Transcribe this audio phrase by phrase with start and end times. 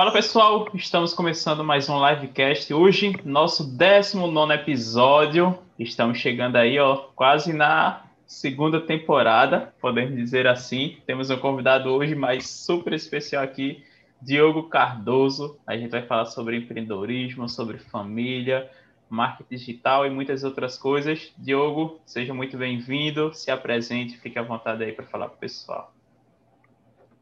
[0.00, 2.72] Fala pessoal, estamos começando mais um livecast.
[2.72, 5.58] Hoje, nosso 19 episódio.
[5.78, 10.96] Estamos chegando aí, ó, quase na segunda temporada, podemos dizer assim.
[11.04, 13.84] Temos um convidado hoje, mais super especial aqui,
[14.22, 15.58] Diogo Cardoso.
[15.66, 18.70] A gente vai falar sobre empreendedorismo, sobre família,
[19.06, 21.30] marketing digital e muitas outras coisas.
[21.36, 25.92] Diogo, seja muito bem-vindo, se apresente, fique à vontade aí para falar para o pessoal.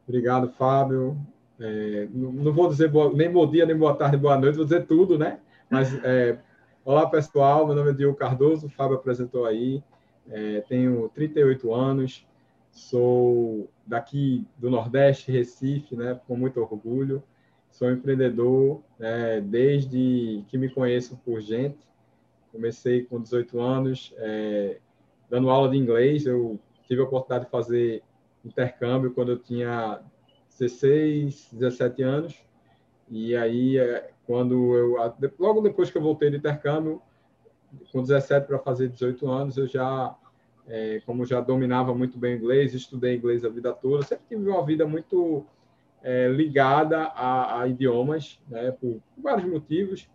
[0.07, 1.19] Obrigado, Fábio.
[1.61, 4.87] É, não vou dizer boa, nem bom dia, nem boa tarde, boa noite, vou dizer
[4.87, 5.41] tudo, né?
[5.69, 6.39] Mas, é,
[6.85, 9.83] olá, pessoal, meu nome é Diogo Cardoso, o Fábio apresentou aí,
[10.31, 12.27] é, tenho 38 anos,
[12.71, 16.21] sou daqui do Nordeste, Recife, né?
[16.29, 17.23] Com muito orgulho,
[17.71, 21.79] sou empreendedor né, desde que me conheço por gente,
[22.53, 24.79] comecei com 18 anos, é,
[25.29, 28.03] dando aula de inglês, eu tive a oportunidade de fazer
[28.45, 30.01] intercâmbio quando eu tinha
[30.59, 32.35] 16, 17 anos.
[33.11, 34.97] E aí, é, quando eu,
[35.39, 37.01] logo depois que eu voltei do intercâmbio,
[37.93, 40.15] com 17 para fazer 18 anos, eu já,
[40.67, 44.65] é, como já dominava muito bem inglês, estudei inglês a vida toda, sempre tive uma
[44.65, 45.45] vida muito
[46.03, 50.09] é, ligada a, a, idiomas, né, por, por, vários motivos.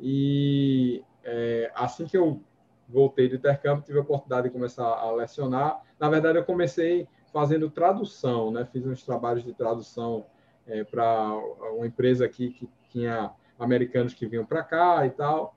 [0.00, 2.40] E é, assim que eu
[2.88, 5.80] voltei do intercâmbio, tive a oportunidade de começar a lecionar.
[5.98, 8.66] Na verdade, eu comecei fazendo tradução, né?
[8.70, 10.26] Fiz uns trabalhos de tradução
[10.66, 11.36] é, para
[11.74, 15.54] uma empresa aqui que tinha americanos que vinham para cá e tal.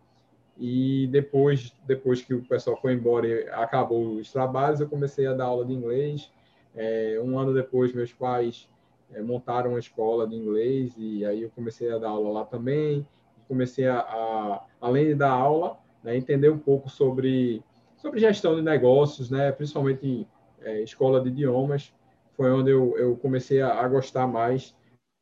[0.58, 5.34] E depois, depois que o pessoal foi embora e acabou os trabalhos, eu comecei a
[5.34, 6.32] dar aula de inglês.
[6.74, 8.70] É, um ano depois, meus pais
[9.14, 13.06] é, montaram uma escola de inglês e aí eu comecei a dar aula lá também.
[13.48, 17.62] Comecei a, a além de dar aula, né, entender um pouco sobre
[17.98, 20.28] sobre gestão de negócios, né, principalmente
[20.66, 21.94] é, escola de idiomas,
[22.36, 24.76] foi onde eu, eu comecei a, a, gostar mais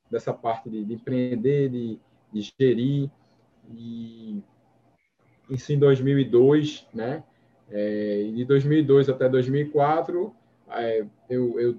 [0.09, 1.99] dessa parte de, de empreender, de,
[2.31, 3.11] de, gerir.
[3.75, 4.41] E
[5.49, 7.23] isso em 2002, né?
[7.69, 10.33] É, de 2002 até 2004,
[10.71, 11.75] é, eu, eu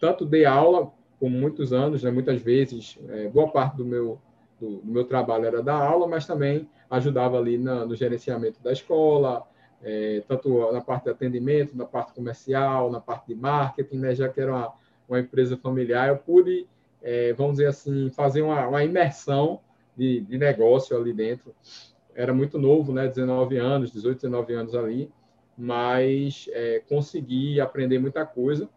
[0.00, 4.20] tanto dei aula por muitos anos, né, muitas vezes, é, boa parte do meu,
[4.60, 8.72] do, do, meu trabalho era dar aula, mas também ajudava ali na, no gerenciamento da
[8.72, 9.46] escola,
[9.82, 14.28] é, tanto na parte de atendimento, na parte comercial, na parte de marketing, né, já
[14.28, 14.72] que era uma,
[15.08, 16.66] uma empresa familiar, eu pude,
[17.02, 19.60] é, vamos dizer assim, fazer uma, uma imersão
[19.96, 21.54] de, de, negócio ali dentro.
[22.14, 25.10] Era muito novo, né, 19 anos, 18, 19 anos ali,
[25.58, 28.68] mas é, consegui aprender muita coisa.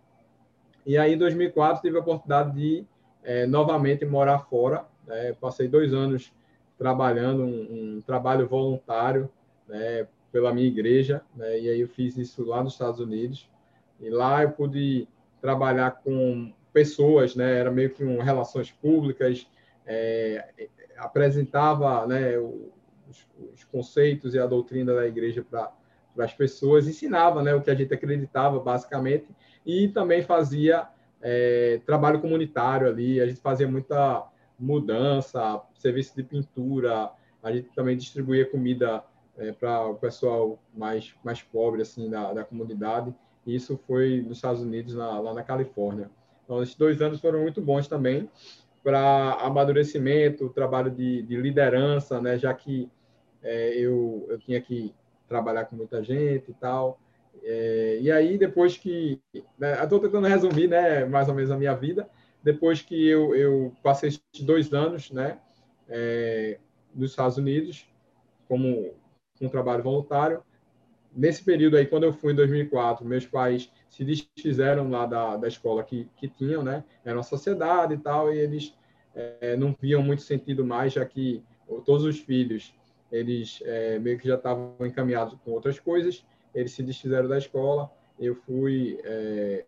[0.85, 2.85] E aí, em 2004, tive a oportunidade de
[3.23, 4.85] é, novamente morar fora.
[5.05, 6.33] Né, passei dois anos
[6.77, 9.29] trabalhando, um, um trabalho voluntário,
[9.67, 11.61] né, pela minha igreja, né?
[11.61, 13.49] e aí eu fiz isso lá nos Estados Unidos.
[14.01, 15.07] E lá eu pude
[15.39, 17.57] trabalhar com pessoas, né?
[17.57, 19.47] Era meio que um relações públicas,
[19.85, 20.45] é,
[20.97, 25.71] apresentava, né, os, os, conceitos e a doutrina da igreja para
[26.19, 29.27] as pessoas, ensinava, né, o que a gente acreditava basicamente
[29.65, 30.85] e também fazia
[31.21, 33.21] é, trabalho comunitário ali.
[33.21, 34.27] A gente fazia muita
[34.59, 37.09] mudança, serviço de pintura.
[37.41, 39.01] A gente também distribuía comida
[39.37, 43.13] é, para o pessoal mais, mais pobre assim da, da comunidade.
[43.45, 46.09] E isso foi nos Estados Unidos, na, lá na Califórnia.
[46.43, 48.29] Então, esses dois anos foram muito bons também
[48.83, 52.37] para amadurecimento, trabalho de, de, liderança, né?
[52.37, 52.87] já que
[53.41, 54.93] é, eu, eu tinha que
[55.27, 56.99] trabalhar com muita gente e tal.
[57.43, 59.19] É, e aí, depois que.
[59.57, 62.07] Né, Estou tentando resumir né, mais ou menos a minha vida.
[62.43, 65.39] Depois que eu, eu passei esses dois anos né,
[65.89, 66.59] é,
[66.93, 67.87] nos Estados Unidos,
[68.47, 68.93] como
[69.39, 70.41] com trabalho voluntário.
[71.15, 75.47] Nesse período aí, quando eu fui em 2004, meus pais se desfizeram lá da, da
[75.47, 76.83] escola que, que tinham, né?
[77.05, 78.75] Era uma sociedade e tal, e eles
[79.15, 81.41] é, não viam muito sentido mais, já que
[81.85, 82.73] todos os filhos,
[83.11, 87.89] eles é, meio que já estavam encaminhados com outras coisas, eles se desfizeram da escola,
[88.19, 89.65] eu fui é,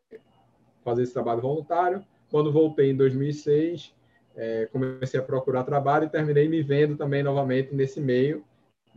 [0.83, 2.03] fazer esse trabalho voluntário.
[2.29, 3.93] Quando voltei em 2006,
[4.35, 8.43] é, comecei a procurar trabalho e terminei me vendo também novamente nesse meio,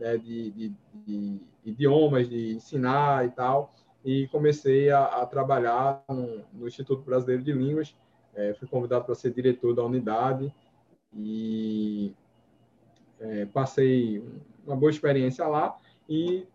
[0.01, 0.73] né, de, de,
[1.05, 3.71] de, idiomas, de ensinar e tal,
[4.03, 7.95] e comecei a, a trabalhar no, no, Instituto Brasileiro de Línguas.
[8.33, 10.51] É, fui convidado para ser diretor da unidade
[11.13, 12.13] e
[13.19, 14.23] é, passei
[14.65, 15.77] uma boa experiência lá
[16.09, 16.47] e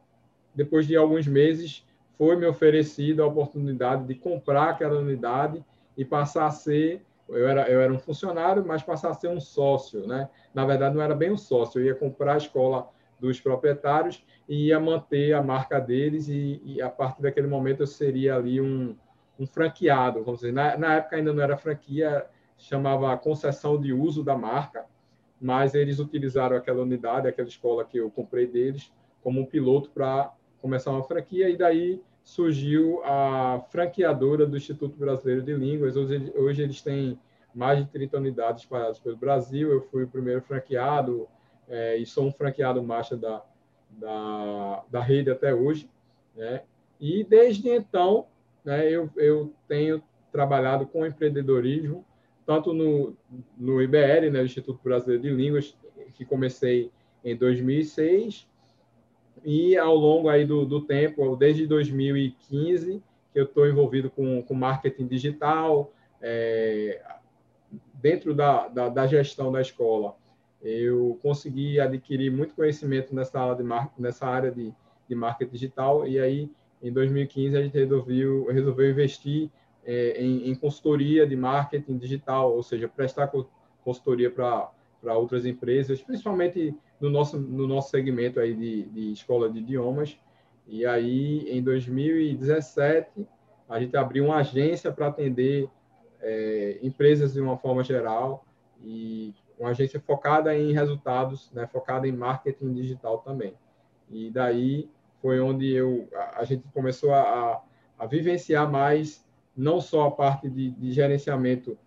[0.55, 5.63] depois de alguns meses foi me oferecida a oportunidade de comprar aquela unidade
[5.97, 9.41] e passar a ser eu era, eu era um funcionário, mas passar a ser um
[9.41, 10.29] sócio, né?
[10.55, 14.67] Na verdade, não era bem um sócio, eu ia comprar a escola dos proprietários e
[14.67, 18.97] ia manter a marca deles e, e a partir daquele momento eu seria ali um,
[19.39, 20.53] um franqueado, vamos dizer.
[20.53, 22.27] Na, na, época ainda não era franquia,
[22.59, 24.85] chamava concessão de uso da marca,
[25.41, 28.93] mas eles utilizaram aquela unidade, aquela escola que eu comprei deles,
[29.23, 35.43] como um piloto para começar uma franquia, e daí surgiu a franqueadora do Instituto Brasileiro
[35.43, 35.97] de Línguas.
[35.97, 37.19] Hoje, hoje eles têm
[37.55, 39.71] mais de 30 unidades espalhadas pelo Brasil.
[39.71, 41.29] Eu fui o primeiro franqueado
[41.69, 43.43] é, e sou um franqueado master da,
[43.91, 45.91] da, da rede até hoje.
[46.35, 46.63] Né?
[47.01, 48.27] E desde então,
[48.65, 50.03] né, eu, eu tenho
[50.33, 52.05] trabalhado com empreendedorismo,
[52.45, 53.17] tanto no,
[53.57, 55.77] no IBL, né, Instituto Brasileiro de Línguas,
[56.15, 56.91] que comecei
[57.25, 58.49] em 2006,
[59.45, 63.03] e ao longo aí do, do tempo, desde 2015,
[63.33, 67.03] que eu estou envolvido com, com marketing digital, é,
[67.95, 70.17] dentro da, da, da, gestão da escola,
[70.63, 74.73] eu consegui adquirir muito conhecimento nessa área de, nessa área de,
[75.09, 76.51] de marketing digital, e aí,
[76.83, 79.51] em 2015, a gente resolveu, resolveu investir
[79.85, 83.31] é, em, em, consultoria de marketing digital, ou seja, prestar
[83.85, 89.61] consultoria para outras empresas, principalmente no nosso, no nosso segmento aí de, de escola de
[89.61, 90.19] idiomas.
[90.67, 93.27] E aí, em 2017,
[93.69, 95.69] a gente abriu uma agência para atender
[96.21, 98.45] é, empresas de uma forma geral
[98.83, 103.55] e uma agência focada em resultados, né, focada em marketing digital também.
[104.11, 104.89] E daí
[105.21, 107.63] foi onde eu, a, a gente começou a,
[107.99, 109.25] a, vivenciar mais
[109.57, 111.79] não só a parte de, de gerenciamento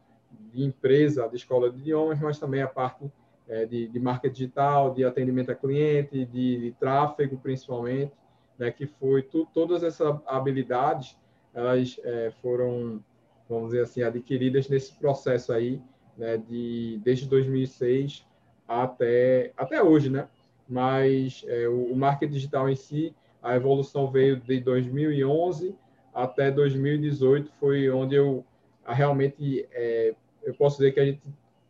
[0.52, 3.12] de empresa, de escola de idiomas, mas também a parte
[3.48, 8.12] é, de, de marca digital, de atendimento a cliente, de, de tráfego, principalmente,
[8.58, 11.18] né, que foi tu, todas essas habilidades,
[11.54, 13.04] elas é, foram,
[13.48, 15.82] vamos dizer assim, adquiridas nesse processo aí,
[16.20, 18.26] né, de, desde 2006
[18.68, 20.28] até, até hoje, né?
[20.68, 25.74] Mas é, o, o marketing digital em si, a evolução veio de 2011
[26.14, 28.46] até 2018, foi onde eu
[28.86, 30.14] realmente, é,
[30.44, 31.22] eu posso dizer que a gente,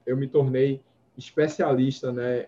[0.06, 0.81] eu me tornei
[1.16, 2.48] especialista, né,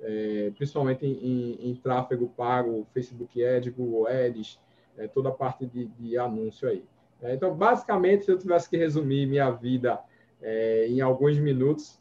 [0.00, 4.58] é, principalmente em, em, tráfego pago, Facebook Ads, Google Ads,
[4.96, 6.84] é, toda a parte de, de anúncio aí.
[7.20, 10.00] É, então, basicamente, se eu tivesse que resumir minha vida
[10.42, 12.00] é, em alguns minutos,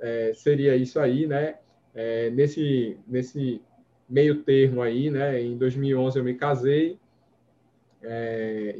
[0.00, 1.56] é, seria isso aí, né?
[1.94, 3.60] É, nesse, nesse
[4.08, 5.42] meio termo aí, né?
[5.42, 6.98] Em 2011 eu me casei,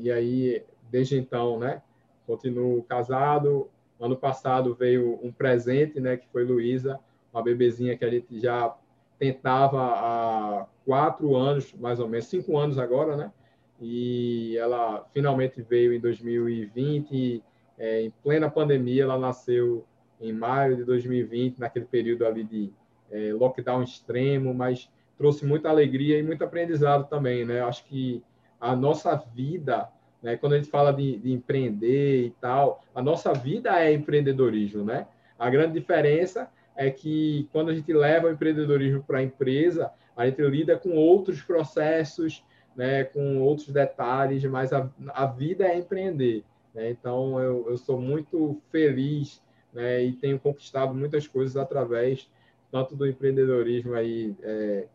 [0.02, 1.82] e aí, desde então, né?
[2.26, 3.68] Continuo casado,
[4.00, 6.98] Ano passado veio um presente, né, que foi Luísa,
[7.30, 8.74] uma bebezinha que a gente já
[9.18, 13.30] tentava há quatro anos, mais ou menos, cinco anos agora, né?
[13.78, 17.44] E ela finalmente veio em 2020,
[17.80, 19.84] é, em plena pandemia, ela nasceu
[20.20, 22.70] em maio de 2020, naquele período ali de
[23.10, 24.88] é, lockdown extremo, mas
[25.18, 27.60] trouxe muita alegria e muito aprendizado também, né?
[27.60, 28.22] Acho que
[28.60, 29.90] a nossa vida
[30.22, 30.36] né?
[30.36, 34.84] Quando a gente fala de, de empreender e tal, a nossa vida é empreendedorismo.
[34.84, 35.06] Né?
[35.38, 40.26] A grande diferença é que quando a gente leva o empreendedorismo para a empresa, a
[40.26, 42.44] gente lida com outros processos,
[42.76, 46.44] né, com outros detalhes, mas a, a vida é empreender.
[46.74, 46.90] Né?
[46.90, 52.28] Então, eu, eu sou muito feliz né, e tenho conquistado muitas coisas através
[52.70, 54.86] tanto do empreendedorismo aí, é,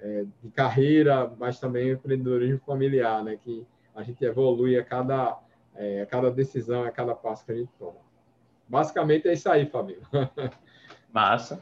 [0.00, 5.38] é, de carreira, mas também o empreendedorismo familiar, né, que a gente evolui a cada,
[5.76, 7.98] é, a cada decisão, a cada passo que a gente toma.
[8.68, 10.00] Basicamente é isso aí, Fabio.
[11.12, 11.60] Massa.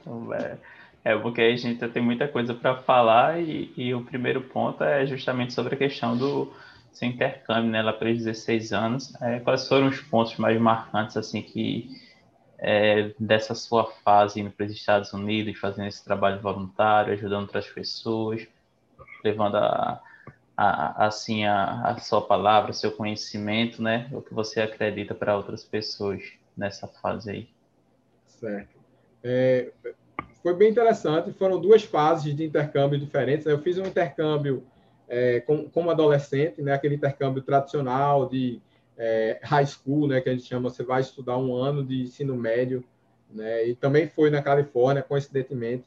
[1.04, 4.84] É, é porque a gente tem muita coisa para falar e, e, o primeiro ponto
[4.84, 6.52] é justamente sobre a questão do
[6.92, 9.14] seu intercâmbio, né, lá para 16 anos.
[9.22, 11.88] É, quais foram os pontos mais marcantes, assim, que
[12.58, 17.68] é, dessa sua fase indo para os Estados Unidos, fazendo esse trabalho voluntário, ajudando outras
[17.68, 18.46] pessoas,
[19.24, 20.02] levando a,
[20.56, 24.08] a, assim a, a sua palavra, seu conhecimento, né?
[24.12, 26.22] O que você acredita para outras pessoas
[26.56, 27.48] nessa fase aí.
[28.26, 28.78] Certo.
[29.22, 29.70] É,
[30.42, 31.32] foi bem interessante.
[31.32, 33.46] Foram duas fases de intercâmbio diferentes.
[33.46, 34.64] Eu fiz um intercâmbio
[35.08, 36.72] é, com, como adolescente, né?
[36.72, 38.60] Aquele intercâmbio tradicional de
[38.96, 40.20] é, high school, né?
[40.20, 40.70] Que a gente chama.
[40.70, 42.84] Você vai estudar um ano de ensino médio,
[43.30, 43.66] né?
[43.66, 45.84] E também foi na Califórnia, coincidentemente.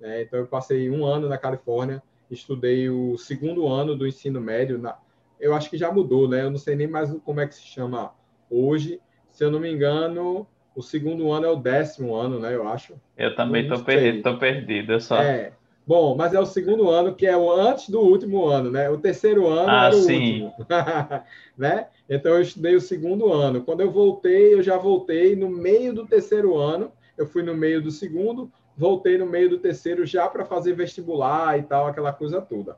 [0.00, 0.22] Né?
[0.22, 2.02] Então eu passei um ano na Califórnia
[2.32, 4.78] estudei o segundo ano do ensino médio.
[4.78, 4.96] Na,
[5.38, 6.42] eu acho que já mudou, né?
[6.42, 8.12] Eu não sei nem mais como é que se chama
[8.50, 9.00] hoje.
[9.30, 12.54] Se eu não me engano, o segundo ano é o décimo ano, né?
[12.54, 12.94] Eu acho.
[13.16, 14.92] Eu também estou perdido, tô perdido.
[14.92, 15.20] Eu só...
[15.20, 15.52] É.
[15.86, 18.88] Bom, mas é o segundo ano, que é o antes do último ano, né?
[18.88, 20.42] O terceiro ano ah, era o sim.
[20.44, 20.66] último.
[21.58, 21.88] né?
[22.08, 23.62] Então, eu estudei o segundo ano.
[23.62, 26.92] Quando eu voltei, eu já voltei no meio do terceiro ano.
[27.16, 31.58] Eu fui no meio do segundo, voltei no meio do terceiro já para fazer vestibular
[31.58, 32.76] e tal, aquela coisa toda,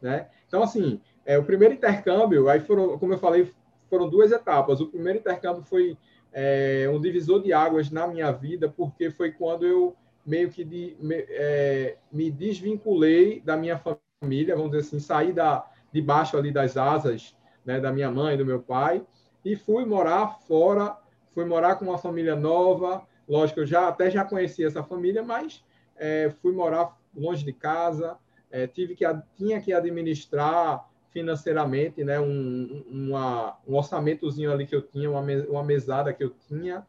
[0.00, 0.28] né?
[0.46, 3.50] Então, assim, é, o primeiro intercâmbio, aí foram, como eu falei,
[3.88, 4.80] foram duas etapas.
[4.80, 5.96] O primeiro intercâmbio foi
[6.32, 10.96] é, um divisor de águas na minha vida, porque foi quando eu meio que de,
[11.00, 16.76] me, é, me, desvinculei da minha família, vamos dizer assim, saí da, debaixo ali das
[16.76, 19.04] asas né, da minha mãe, do meu pai,
[19.44, 20.96] e fui morar fora,
[21.34, 25.64] fui morar com uma família nova, lógico, eu já até já conhecia essa família, mas
[25.96, 28.16] é, fui morar longe de casa,
[28.50, 29.04] é, tive que
[29.36, 35.62] tinha que administrar financeiramente, né, um, uma, um orçamentozinho ali que eu tinha, uma, uma
[35.62, 36.86] mesada que eu tinha,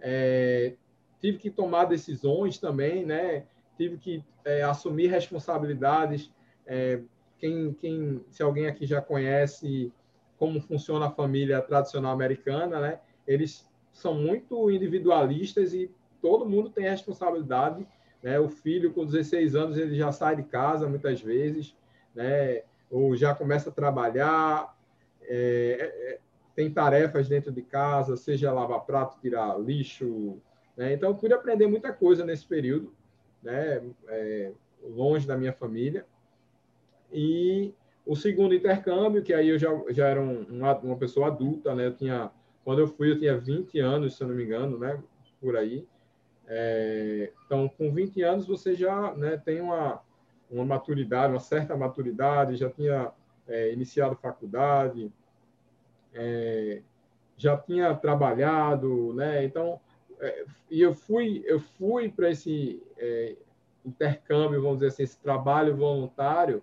[0.00, 0.74] é,
[1.20, 3.44] tive que tomar decisões também, né,
[3.76, 6.32] tive que é, assumir responsabilidades.
[6.66, 7.00] É,
[7.38, 9.92] quem, quem, se alguém aqui já conhece
[10.38, 16.84] como funciona a família tradicional americana, né, eles são muito individualistas e todo mundo tem
[16.84, 17.86] responsabilidade.
[18.22, 18.38] Né?
[18.38, 21.74] O filho, com 16 anos, ele já sai de casa muitas vezes,
[22.14, 22.62] né?
[22.90, 24.76] ou já começa a trabalhar,
[25.22, 26.18] é, é, é,
[26.54, 30.40] tem tarefas dentro de casa, seja lavar prato, tirar lixo.
[30.76, 30.92] Né?
[30.92, 32.92] Então, eu pude aprender muita coisa nesse período,
[33.42, 33.82] né?
[34.08, 34.52] É,
[34.82, 36.06] longe da minha família.
[37.12, 37.72] E
[38.04, 41.86] o segundo intercâmbio, que aí eu já, já era um, uma, uma pessoa adulta, né?
[41.86, 42.30] Eu tinha,
[42.64, 45.02] quando eu fui, eu tinha 20 anos, se eu não me engano, né?
[45.40, 45.86] Por aí.
[46.46, 50.00] É, então, com 20 anos, você já né, tem uma,
[50.50, 53.10] uma maturidade, uma certa maturidade, já tinha
[53.48, 55.12] é, iniciado faculdade,
[56.14, 56.82] é,
[57.36, 59.44] já tinha trabalhado, né?
[59.44, 59.80] Então,
[60.70, 63.36] e eu fui, eu fui para esse é,
[63.84, 66.62] intercâmbio, vamos dizer assim, esse trabalho voluntário,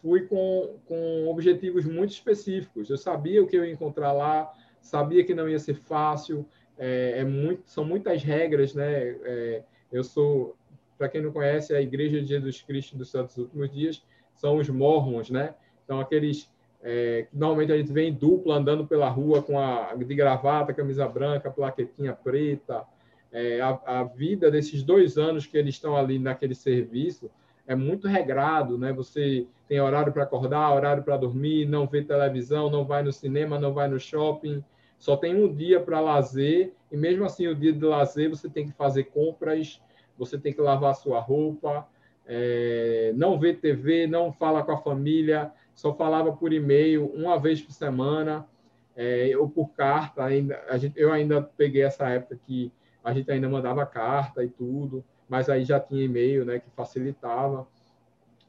[0.00, 2.90] fui com, com objetivos muito específicos.
[2.90, 6.46] Eu sabia o que eu ia encontrar lá, sabia que não ia ser fácil,
[6.78, 9.16] é, é muito, são muitas regras, né?
[9.24, 10.56] É, eu sou
[10.98, 14.04] para quem não conhece, a Igreja de Jesus Cristo dos Santos Últimos Dias
[14.34, 15.54] são os mormons, né?
[15.84, 16.48] Então, aqueles
[16.82, 21.06] é, normalmente a gente vê em dupla andando pela rua com a de gravata, camisa
[21.06, 22.84] branca, plaquetinha preta.
[23.30, 27.30] É, a, a, vida desses dois anos que eles estão ali naquele serviço
[27.66, 28.92] é muito regrado, né?
[28.92, 33.58] Você tem horário para acordar, horário para dormir, não vê televisão, não vai no cinema,
[33.58, 34.62] não vai no shopping,
[34.98, 38.66] só tem um dia para lazer e mesmo assim o dia de lazer você tem
[38.66, 39.80] que fazer compras
[40.18, 41.86] você tem que lavar sua roupa,
[42.26, 47.60] é, não vê TV, não fala com a família, só falava por e-mail uma vez
[47.60, 48.46] por semana,
[48.96, 50.24] é, ou por carta.
[50.24, 55.04] Ainda, gente, eu ainda peguei essa época que a gente ainda mandava carta e tudo,
[55.28, 57.66] mas aí já tinha e-mail, né, que facilitava.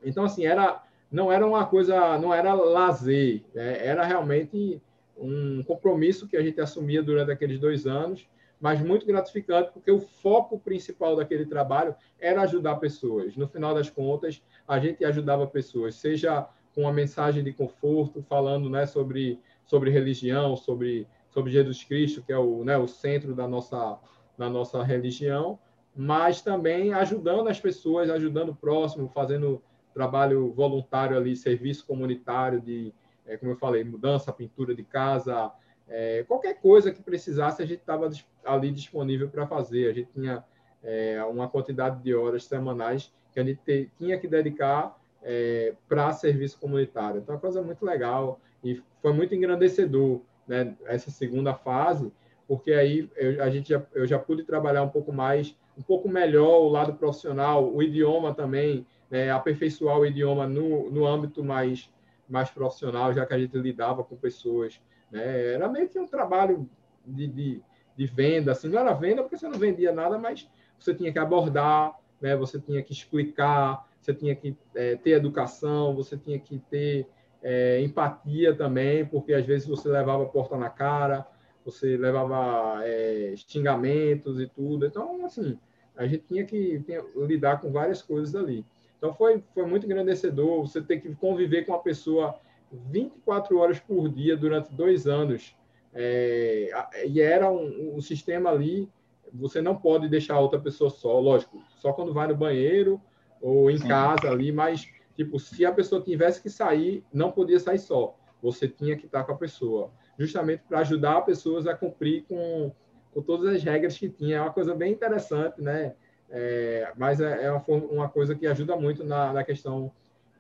[0.04, 4.82] Então, assim, era, não era uma coisa, não era lazer, né, era realmente
[5.18, 8.28] um compromisso que a gente assumia durante aqueles dois anos
[8.64, 13.36] mas muito gratificante, porque o foco principal daquele trabalho era ajudar pessoas.
[13.36, 18.70] No final das contas, a gente ajudava pessoas, seja com uma mensagem de conforto, falando
[18.70, 23.48] né, sobre, sobre religião, sobre, sobre Jesus Cristo, que é o, né, o centro da
[23.48, 24.00] nossa,
[24.38, 25.60] da nossa religião,
[25.96, 29.62] mas também ajudando as pessoas, ajudando o próximo, fazendo
[29.94, 32.94] trabalho voluntário ali, serviço comunitário de,
[33.26, 35.52] é, como eu falei, mudança, pintura de casa,
[35.88, 38.10] é, qualquer coisa que precisasse, a gente estava
[38.44, 39.90] ali disponível para fazer.
[39.90, 40.44] A gente tinha
[40.82, 46.12] é, uma quantidade de horas semanais que a gente te, tinha que dedicar é, para
[46.14, 47.20] serviço comunitário.
[47.20, 52.12] Então, é uma coisa muito legal e foi muito engrandecedor né, essa segunda fase,
[52.48, 56.10] porque aí eu, a gente já, eu já pude trabalhar um pouco mais, um pouco
[56.10, 61.90] melhor o lado profissional, o idioma também, né, aperfeiçoar o idioma no, no âmbito mais,
[62.28, 64.80] mais profissional, já que a gente lidava com pessoas
[65.14, 65.54] né?
[65.54, 66.68] Era meio que um trabalho
[67.06, 67.62] de, de,
[67.96, 70.50] de, venda, assim, não era venda porque você não vendia nada, mas
[70.80, 72.36] você tinha que abordar, né?
[72.36, 77.08] você tinha que explicar, você tinha que é, ter educação, você tinha que ter
[77.42, 81.26] é, empatia também, porque às vezes você levava a porta na cara,
[81.64, 84.86] você levava é, xingamentos e tudo.
[84.86, 85.58] Então, assim,
[85.96, 88.66] a gente tinha que tinha, lidar com várias coisas ali.
[88.98, 92.36] Então, foi, foi muito engrandecedor você ter que conviver com uma pessoa
[92.72, 95.56] 24 horas por dia durante dois anos.
[95.94, 96.72] É,
[97.06, 98.90] e era um, um, sistema ali,
[99.32, 103.00] você não pode deixar outra pessoa só, lógico, só quando vai no banheiro
[103.44, 107.78] ou em casa ali, mas, tipo, se a pessoa tivesse que sair, não podia sair
[107.78, 112.24] só, você tinha que estar com a pessoa, justamente para ajudar as pessoas a cumprir
[112.24, 112.72] com,
[113.14, 114.38] com todas as regras que tinha.
[114.38, 115.94] É uma coisa bem interessante, né?
[116.30, 119.92] É, mas é, é uma, uma coisa que ajuda muito na, na questão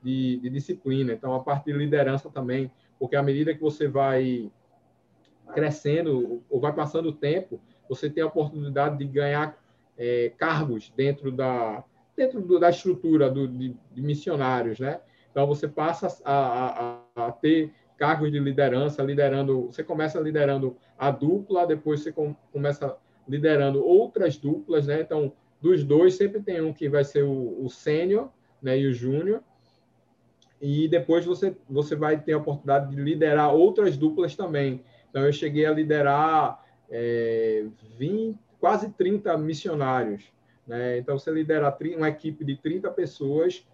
[0.01, 1.12] de, de disciplina.
[1.12, 4.50] Então, a parte de liderança também, porque à medida que você vai
[5.53, 9.62] crescendo ou vai passando o tempo, você tem a oportunidade de ganhar
[9.98, 11.83] é, cargos dentro da
[12.15, 15.00] dentro do, da estrutura do, de, de, missionários, né?
[15.32, 19.67] Então você passa a, a, a, ter cargos de liderança, liderando.
[19.67, 22.96] Você começa liderando a dupla, depois você com, começa
[23.27, 25.01] liderando outras duplas, né?
[25.01, 28.29] Então, dos dois, sempre tem um que vai ser o, o sênior
[28.62, 29.41] né, e o júnior.
[30.62, 34.84] E depois você, você vai ter a oportunidade de liderar outras duplas também.
[35.10, 37.65] Então, eu cheguei a liderar é,
[37.98, 40.24] 20, quase 30 missionários.
[40.67, 40.98] Né?
[40.98, 43.65] Então, você liderar uma equipe de 30 pessoas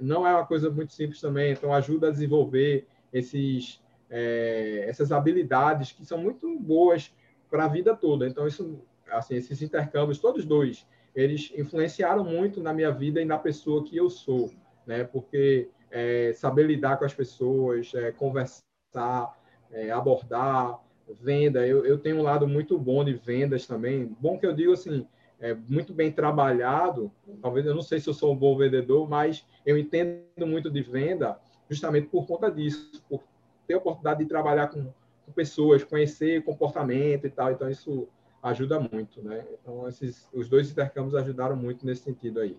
[0.00, 1.52] não é uma coisa muito simples também.
[1.52, 7.12] Então, ajuda a desenvolver esses, é, essas habilidades que são muito boas
[7.50, 8.26] para a vida toda.
[8.26, 13.38] Então, isso, assim, esses intercâmbios, todos dois, eles influenciaram muito na minha vida e na
[13.38, 14.52] pessoa que eu sou,
[14.86, 15.04] né?
[15.04, 19.34] Porque é, saber lidar com as pessoas, é, conversar,
[19.72, 21.66] é, abordar, venda.
[21.66, 24.14] Eu, eu tenho um lado muito bom de vendas também.
[24.20, 25.06] Bom que eu digo assim,
[25.40, 27.10] é, muito bem trabalhado.
[27.42, 30.82] Talvez eu não sei se eu sou um bom vendedor, mas eu entendo muito de
[30.82, 31.38] venda
[31.68, 33.22] justamente por conta disso, por
[33.66, 34.84] ter a oportunidade de trabalhar com,
[35.24, 37.50] com pessoas, conhecer comportamento e tal.
[37.50, 38.08] Então isso
[38.42, 39.44] ajuda muito, né?
[39.60, 42.56] Então esses os dois intercâmbios ajudaram muito nesse sentido aí.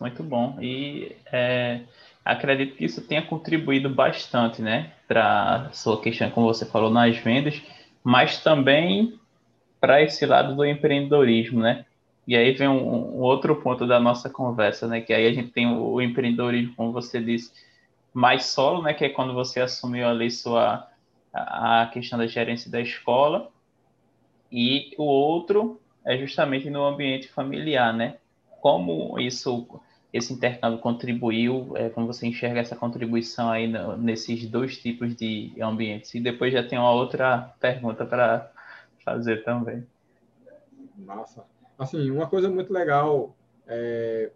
[0.00, 1.82] Muito bom e é,
[2.24, 7.62] acredito que isso tenha contribuído bastante, né, para sua questão, como você falou, nas vendas,
[8.04, 9.19] mas também
[9.80, 11.86] para esse lado do empreendedorismo, né?
[12.26, 15.00] E aí vem um, um, outro ponto da nossa conversa, né?
[15.00, 17.50] Que aí a gente tem o, o, empreendedorismo, como você disse,
[18.12, 18.94] mais solo, né?
[18.94, 20.86] Que é quando você assumiu ali sua
[21.32, 23.50] a, a questão da gerência da escola,
[24.52, 28.16] e o outro é justamente no ambiente familiar, né?
[28.60, 29.66] Como isso,
[30.12, 35.52] esse intercâmbio contribuiu, é, como você enxerga essa contribuição aí no, nesses dois tipos de
[35.60, 36.14] ambientes?
[36.14, 38.50] E depois já tem uma outra pergunta para
[39.10, 39.84] fazer também.
[40.96, 41.44] Massa.
[41.78, 43.34] Assim, uma coisa muito legal
[43.66, 44.30] é,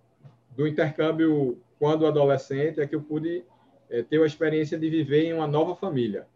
[0.57, 3.45] do intercâmbio quando adolescente é que eu pude
[3.88, 6.26] é, ter a experiência de viver em uma nova família.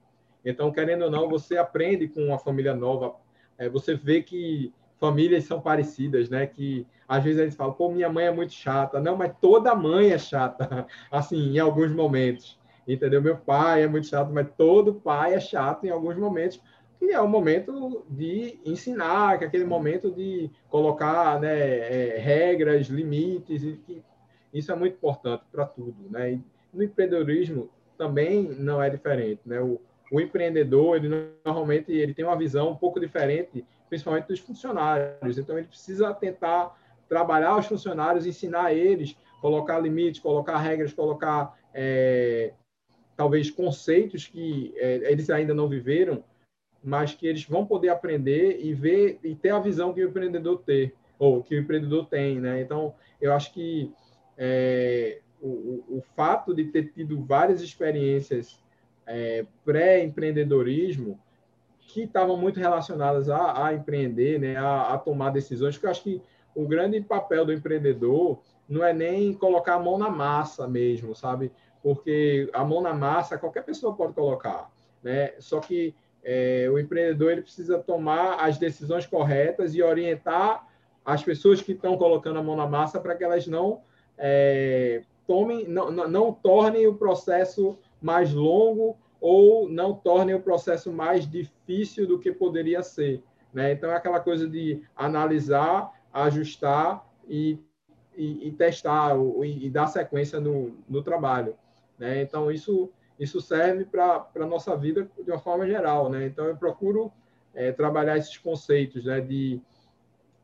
[0.44, 3.16] Então, querendo ou não, você aprende com uma família nova,
[3.56, 6.46] é, você vê que famílias são parecidas, né?
[6.46, 9.00] Que às vezes a gente fala, pô, minha mãe é muito chata.
[9.00, 12.58] Não, mas toda mãe é chata, assim, em alguns momentos.
[12.86, 13.20] Entendeu?
[13.20, 16.60] Meu pai é muito chato, mas todo pai é chato em alguns momentos,
[16.98, 22.88] que é o momento de ensinar, que é aquele momento de colocar né, é, regras,
[22.88, 24.02] limites, e que
[24.52, 25.96] isso é muito importante para tudo.
[26.10, 26.32] Né?
[26.32, 29.40] E no empreendedorismo também não é diferente.
[29.46, 29.60] Né?
[29.60, 29.80] O,
[30.10, 31.08] o empreendedor, ele
[31.44, 35.38] normalmente ele tem uma visão um pouco diferente, principalmente dos funcionários.
[35.38, 36.76] Então, ele precisa tentar
[37.08, 42.52] trabalhar os funcionários, ensinar eles, colocar limites, colocar regras, colocar é,
[43.16, 46.22] talvez conceitos que é, eles ainda não viveram,
[46.88, 50.62] mas que eles vão poder aprender e ver e ter a visão que o empreendedor
[50.64, 52.62] tem ou que o empreendedor tem, né?
[52.62, 53.92] Então, eu acho que
[54.38, 58.58] é, o, o, fato de ter tido várias experiências
[59.06, 61.20] é, pré-empreendedorismo
[61.80, 66.02] que estavam muito relacionadas a, a empreender, né, a, a, tomar decisões, porque eu acho
[66.02, 66.22] que
[66.54, 71.50] o grande papel do empreendedor não é nem colocar a mão na massa mesmo, sabe?
[71.82, 74.70] Porque a mão na massa qualquer pessoa pode colocar,
[75.02, 75.32] né?
[75.38, 80.66] Só que é, o empreendedor ele precisa tomar as decisões corretas e orientar
[81.04, 83.80] as pessoas que estão colocando a mão na massa para que elas não
[84.18, 90.92] é, tomem, não, não, não tornem o processo mais longo ou não tornem o processo
[90.92, 93.22] mais difícil do que poderia ser.
[93.52, 93.72] Né?
[93.72, 97.58] Então, é aquela coisa de analisar, ajustar e,
[98.16, 101.56] e, e testar e, e, dar sequência no, no trabalho.
[101.98, 102.22] Né?
[102.22, 106.26] Então, isso isso serve para a nossa vida de uma forma geral, né?
[106.26, 107.12] Então, eu procuro
[107.54, 109.20] é, trabalhar esses conceitos, né?
[109.20, 109.60] De,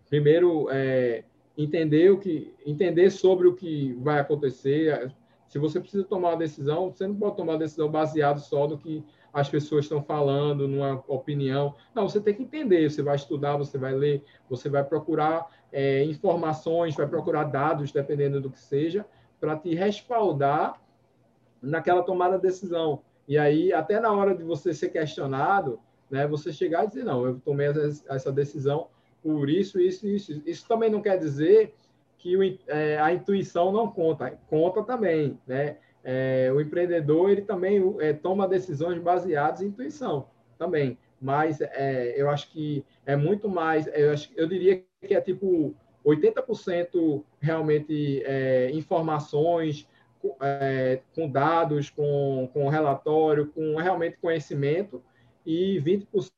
[0.09, 1.25] primeiro, é,
[1.57, 5.13] entender o que entender sobre o que vai acontecer.
[5.47, 8.77] Se você precisa tomar uma decisão, você não pode tomar uma decisão baseado só no
[8.77, 11.75] que as pessoas estão falando, numa opinião.
[11.95, 12.89] Não, você tem que entender.
[12.89, 18.41] Você vai estudar, você vai ler, você vai procurar é, informações, vai procurar dados, dependendo
[18.41, 19.05] do que seja,
[19.41, 20.81] para te respaldar
[21.65, 23.03] naquela tomada de decisão.
[23.27, 27.25] E aí, até na hora de você ser questionado, né, você chegar e dizer, não,
[27.25, 27.69] eu tomei
[28.09, 28.89] essa decisão
[29.23, 30.43] por isso, isso, isso.
[30.45, 31.75] Isso também não quer dizer
[32.19, 34.39] que o, é, a intuição não conta.
[34.49, 35.79] Conta também, né?
[36.03, 40.99] É, o empreendedor, ele também é, toma decisões baseadas em intuição, também.
[41.19, 45.75] Mas é, eu acho que é muito mais, eu, acho, eu diria que é tipo
[46.05, 49.89] 80% realmente é, informações,
[50.41, 55.03] é, com dados, com, com relatório, com realmente conhecimento
[55.45, 56.31] e 20%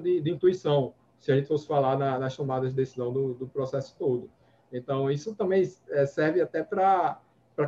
[0.00, 3.48] de, de intuição, se a gente fosse falar na, nas tomadas de decisão do, do
[3.48, 4.30] processo todo.
[4.72, 7.20] Então, isso também é, serve até para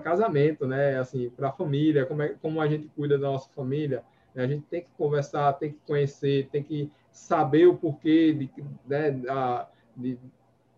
[0.03, 0.99] casamento, né?
[0.99, 4.03] Assim, para família, como, é, como a gente cuida da nossa família.
[4.35, 4.45] Né?
[4.45, 8.51] A gente tem que conversar, tem que conhecer, tem que saber o porquê de,
[8.87, 10.19] né, da, de,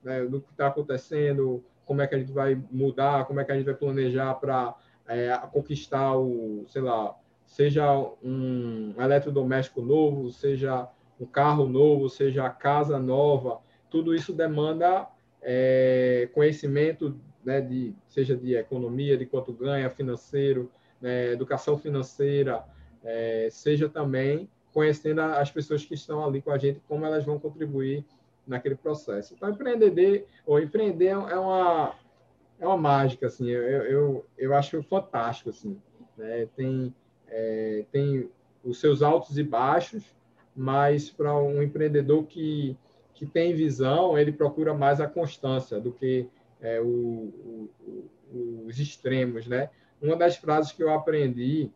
[0.03, 3.51] né, do que está acontecendo, como é que a gente vai mudar, como é que
[3.51, 4.77] a gente vai planejar para
[5.09, 7.91] é, conquistar o, sei lá, seja
[8.23, 10.87] um eletrodoméstico novo, seja
[11.19, 15.09] um carro novo, seja a casa nova, tudo isso demanda
[15.41, 20.71] é, conhecimento, né, de, seja de economia, de quanto ganha, financeiro,
[21.01, 22.63] né, educação financeira,
[23.03, 27.39] é, seja também conhecendo as pessoas que estão ali com a gente, como elas vão
[27.39, 28.05] contribuir
[28.49, 29.35] naquele processo.
[29.35, 31.95] Então, empreender ou empreender é uma
[32.59, 33.49] é uma mágica, assim.
[33.49, 35.81] Eu, eu, eu acho fantástico, assim.
[36.17, 36.49] Né?
[36.57, 36.95] Tem
[37.29, 38.29] é, tem
[38.65, 40.05] os seus altos e baixos,
[40.57, 42.77] mas para um empreendedor que
[43.15, 46.29] que tem visão, ele procura mais a constância do que
[46.61, 49.71] é, o, o, os extremos, né?
[50.01, 51.69] Uma das frases que eu aprendi,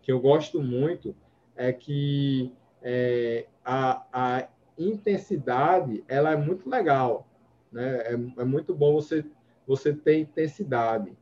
[0.00, 1.14] que eu gosto muito,
[1.54, 2.50] é que
[2.82, 4.48] é, a, a
[4.80, 7.26] intensidade ela é muito legal,
[7.70, 7.98] né?
[7.98, 9.24] É, é muito bom você
[9.66, 11.16] você ter intensidade,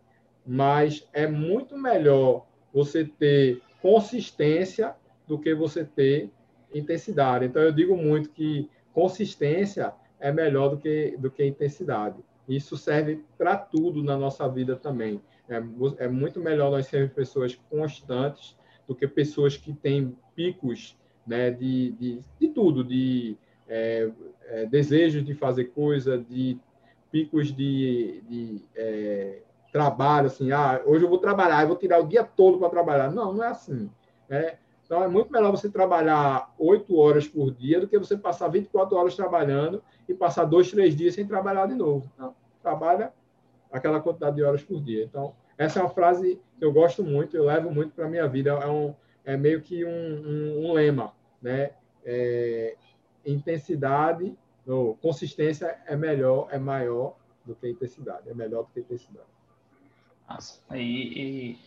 [0.47, 4.95] mas é muito melhor você ter consistência
[5.27, 6.31] do que você ter
[6.73, 7.45] intensidade.
[7.45, 12.17] Então eu digo muito que consistência é melhor do que do que intensidade.
[12.49, 15.21] Isso serve para tudo na nossa vida também.
[15.49, 15.63] É,
[16.05, 21.93] é muito melhor nós sermos pessoas constantes do que pessoas que têm picos né, de,
[21.93, 23.37] de, de tudo, de
[23.69, 24.11] é,
[24.47, 26.59] é, desejos de fazer coisa, de
[27.11, 29.39] picos de, de é,
[29.73, 33.11] trabalho, assim, ah, hoje eu vou trabalhar, eu vou tirar o dia todo para trabalhar.
[33.11, 33.91] Não, não é assim.
[34.29, 34.57] Né?
[34.85, 38.97] Então, é muito melhor você trabalhar oito horas por dia do que você passar 24
[38.97, 42.11] horas trabalhando e passar dois, três dias sem trabalhar de novo.
[42.19, 43.13] Não, trabalha
[43.71, 45.05] aquela quantidade de horas por dia.
[45.05, 48.27] Então, essa é uma frase que eu gosto muito, eu levo muito para a minha
[48.27, 48.51] vida.
[48.51, 48.95] É, um,
[49.27, 51.73] é meio que um, um, um lema, né?
[52.03, 52.75] É,
[53.25, 59.27] intensidade, ou consistência é melhor, é maior do que intensidade, é melhor do que intensidade.
[60.29, 61.59] Nossa, e, e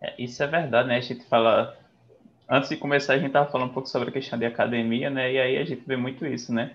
[0.00, 0.96] é, isso é verdade, né?
[0.96, 1.76] A gente fala
[2.48, 5.32] antes de começar, a gente estava falando um pouco sobre a questão de academia, né?
[5.32, 6.74] E aí a gente vê muito isso, né?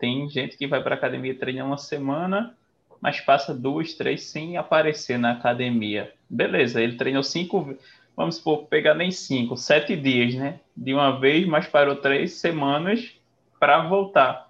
[0.00, 2.56] Tem gente que vai para academia treinar uma semana,
[3.00, 6.12] mas passa duas, três sem aparecer na academia.
[6.28, 7.76] Beleza, ele treinou cinco,
[8.16, 10.58] vamos supor, pegar nem cinco, sete dias, né?
[10.76, 13.19] De uma vez, mas parou três semanas
[13.60, 14.48] para voltar.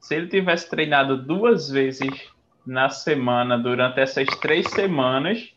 [0.00, 2.10] Se ele tivesse treinado duas vezes
[2.66, 5.52] na semana durante essas três semanas,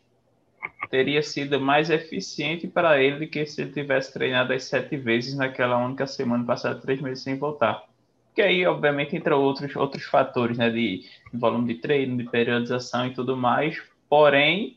[0.90, 5.34] teria sido mais eficiente para ele do que se ele tivesse treinado as sete vezes
[5.34, 7.84] naquela única semana, passada três meses sem voltar.
[8.34, 13.06] Que aí, obviamente, entra outros, outros fatores, né, de, de volume de treino, de periodização
[13.06, 14.76] e tudo mais, porém,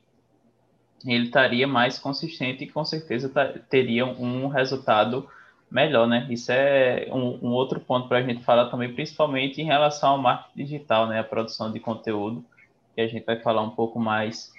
[1.05, 3.29] ele estaria mais consistente e com certeza
[3.69, 5.27] teria um resultado
[5.73, 6.27] melhor, né?
[6.29, 10.17] Isso é um, um outro ponto para a gente falar também, principalmente em relação ao
[10.19, 11.19] marketing digital, né?
[11.19, 12.45] A produção de conteúdo,
[12.93, 14.53] que a gente vai falar um pouco mais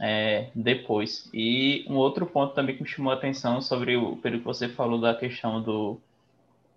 [0.00, 1.30] é, depois.
[1.32, 4.68] E um outro ponto também que me chamou a atenção sobre o pelo que você
[4.68, 6.00] falou da questão do,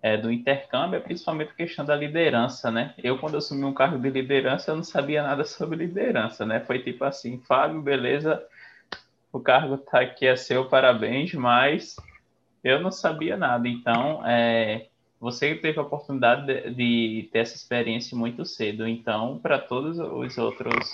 [0.00, 2.94] é, do intercâmbio é principalmente a questão da liderança, né?
[3.02, 6.60] Eu, quando assumi um cargo de liderança, eu não sabia nada sobre liderança, né?
[6.60, 8.40] Foi tipo assim, Fábio, beleza,
[9.32, 11.96] o cargo tá aqui, é seu, parabéns, mas
[12.62, 13.68] eu não sabia nada.
[13.68, 14.88] Então, é,
[15.20, 18.86] você teve a oportunidade de, de ter essa experiência muito cedo.
[18.86, 20.92] Então, para todos os outros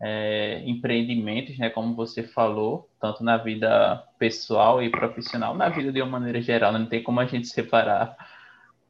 [0.00, 6.02] é, empreendimentos, né, como você falou, tanto na vida pessoal e profissional, na vida de
[6.02, 8.16] uma maneira geral, né, não tem como a gente separar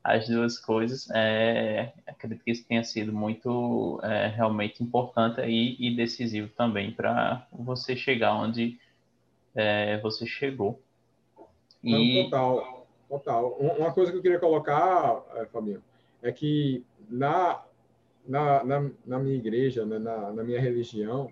[0.03, 1.09] as duas coisas.
[1.15, 7.47] É, acredito que isso tenha sido muito é, realmente importante aí e decisivo também para
[7.51, 8.79] você chegar onde
[9.55, 10.83] é, você chegou.
[11.85, 12.25] E...
[12.25, 13.51] Total, total.
[13.59, 15.83] Uma coisa que eu queria colocar, é, Fabinho,
[16.23, 17.63] é que na
[18.27, 21.31] na, na, na minha igreja, né, na, na minha religião,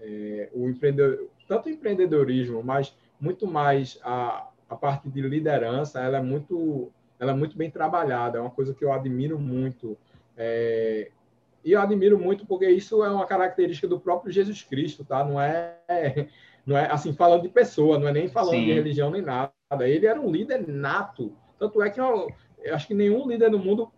[0.00, 6.18] é, o empreendedor, tanto o empreendedorismo, mas muito mais a, a parte de liderança, ela
[6.18, 9.96] é muito, ela é muito bem trabalhada, é uma coisa que eu admiro muito.
[10.36, 11.10] É,
[11.64, 15.22] e eu admiro muito porque isso é uma característica do próprio Jesus Cristo, tá?
[15.22, 15.76] Não é,
[16.64, 18.66] não é assim falando de pessoa, não é nem falando Sim.
[18.66, 19.52] de religião nem nada.
[19.80, 21.36] Ele era um líder nato.
[21.58, 22.28] Tanto é que eu,
[22.62, 23.90] eu acho que nenhum líder no mundo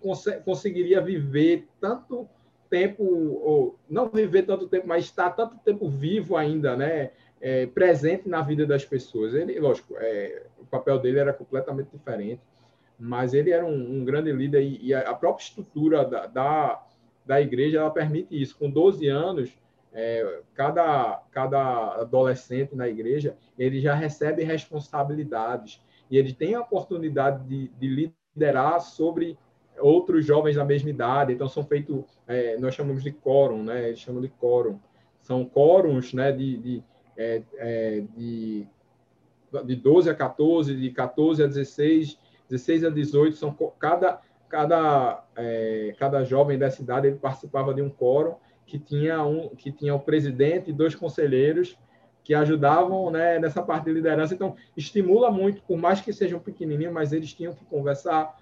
[0.00, 2.28] cons conseguiria viver tanto
[2.68, 7.10] tempo, ou não viver tanto tempo, mas estar tanto tempo vivo ainda, né?
[7.40, 9.34] É, presente na vida das pessoas.
[9.34, 12.42] Ele, lógico, é, o papel dele era completamente diferente,
[12.98, 16.86] mas ele era um, um grande líder e, e, a própria estrutura da, da,
[17.24, 18.58] da, igreja ela permite isso.
[18.58, 19.50] Com 12 anos,
[19.92, 27.44] é, cada, cada adolescente na igreja ele já recebe responsabilidades e ele tem a oportunidade
[27.44, 29.38] de, de liderar sobre
[29.78, 31.32] outros jovens da mesma idade.
[31.32, 33.88] Então, são feitos, é, nós chamamos de quórum, né?
[33.88, 34.78] Eles chamam de quórum.
[35.20, 36.84] São quórums né, de, de,
[37.16, 38.66] é, é, de,
[39.64, 45.94] de 12 a 14, de 14 a 16, 16 a 18, são cada, cada, é,
[45.98, 48.34] cada jovem dessa idade ele participava de um quórum
[48.70, 51.76] que tinha um que tinha o presidente e dois conselheiros
[52.22, 54.32] que ajudavam né, nessa parte de liderança.
[54.32, 58.38] Então, estimula muito, por mais que sejam pequenininhos, mas eles tinham que conversar.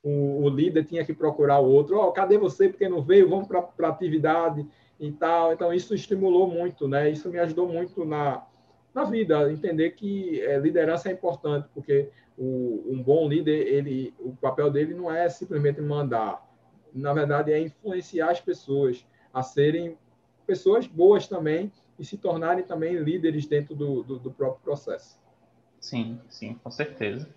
[0.00, 1.98] O, o líder tinha que procurar o outro.
[1.98, 2.68] Oh, cadê você?
[2.68, 3.28] Porque não veio?
[3.28, 4.64] Vamos para a atividade
[5.00, 5.52] e tal.
[5.52, 7.10] Então, isso estimulou muito, né?
[7.10, 8.46] Isso me ajudou muito na,
[8.94, 14.36] na vida, entender que é, liderança é importante, porque o, um bom líder, ele, o
[14.36, 16.46] papel dele não é simplesmente mandar.
[16.94, 19.04] Na verdade, é influenciar as pessoas
[19.34, 19.98] a serem
[20.46, 25.18] pessoas boas também e se tornarem também líderes dentro do, do, do próprio processo.
[25.80, 27.28] Sim, sim, com certeza.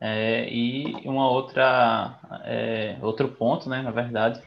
[0.00, 4.40] É, e uma outra é, outro ponto, né, na verdade,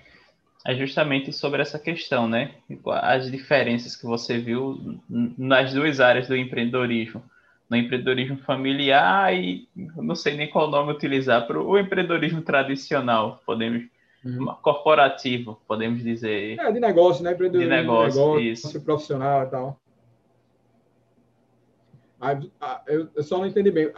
[0.66, 2.56] é justamente sobre essa questão, né,
[3.02, 7.22] as diferenças que você viu nas duas áreas do empreendedorismo,
[7.70, 13.84] no empreendedorismo familiar e não sei nem qual nome utilizar para o empreendedorismo tradicional, podemos
[14.24, 14.46] uhum.
[14.62, 16.60] corporativo, podemos dizer.
[16.60, 17.34] É, de negócio, né?
[17.34, 18.82] De negócio, negócio isso.
[18.82, 19.80] profissional e tal.
[22.88, 23.92] eu, só não entendi bem.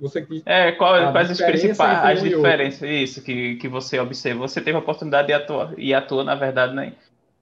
[0.00, 2.88] você que é, qual, quais as principais as diferenças?
[2.88, 4.40] Isso que, que você observa.
[4.40, 6.94] Você teve a oportunidade de atuar e atua, na verdade, né?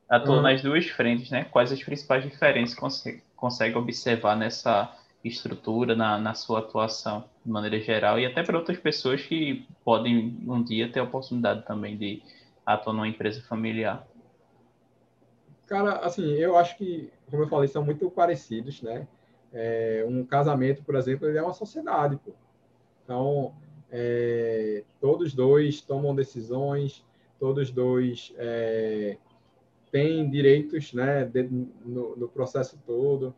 [0.08, 0.42] Atua uhum.
[0.42, 1.44] nas duas frentes, né?
[1.50, 4.90] Quais as principais diferenças que você consegue observar nessa
[5.22, 7.24] estrutura, na, na sua atuação?
[7.48, 11.64] De maneira geral, e até para outras pessoas que podem um dia ter a oportunidade
[11.64, 12.22] também de
[12.64, 14.06] atuar numa empresa familiar.
[15.66, 19.08] Cara, assim, eu acho que, como eu falei, são muito parecidos, né?
[19.50, 22.32] É, um casamento, por exemplo, ele é uma sociedade, pô.
[23.02, 23.54] Então,
[23.90, 27.02] é, todos dois tomam decisões,
[27.40, 29.16] todos dois é,
[29.90, 33.34] têm direitos, né, de, no, no, processo todo,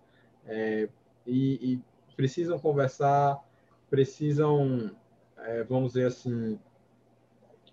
[0.48, 0.88] é,
[1.24, 1.80] e, e
[2.16, 3.40] precisam conversar,
[3.90, 4.90] precisam,
[5.38, 6.58] é, vamos dizer assim,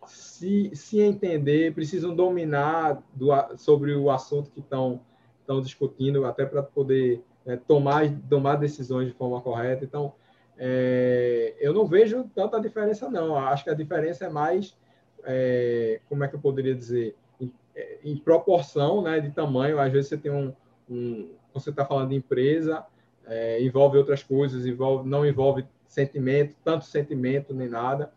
[0.06, 5.02] se, se entender, precisam dominar do, sobre o assunto que estão
[5.48, 9.86] estão discutindo, até para poder é, tomar, tomar decisões de forma correta.
[9.86, 10.14] Então,
[10.58, 13.38] é, eu não vejo tanta diferença, não.
[13.38, 14.78] Acho que a diferença é mais,
[15.24, 19.80] é, como é que eu poderia dizer, em, é, em, proporção né, de tamanho.
[19.80, 20.54] Às vezes você tem um.
[20.90, 22.86] um você está falando de empresa,
[23.26, 28.12] é, envolve outras coisas, envolve, não envolve sentimento, tanto sentimento nem nada.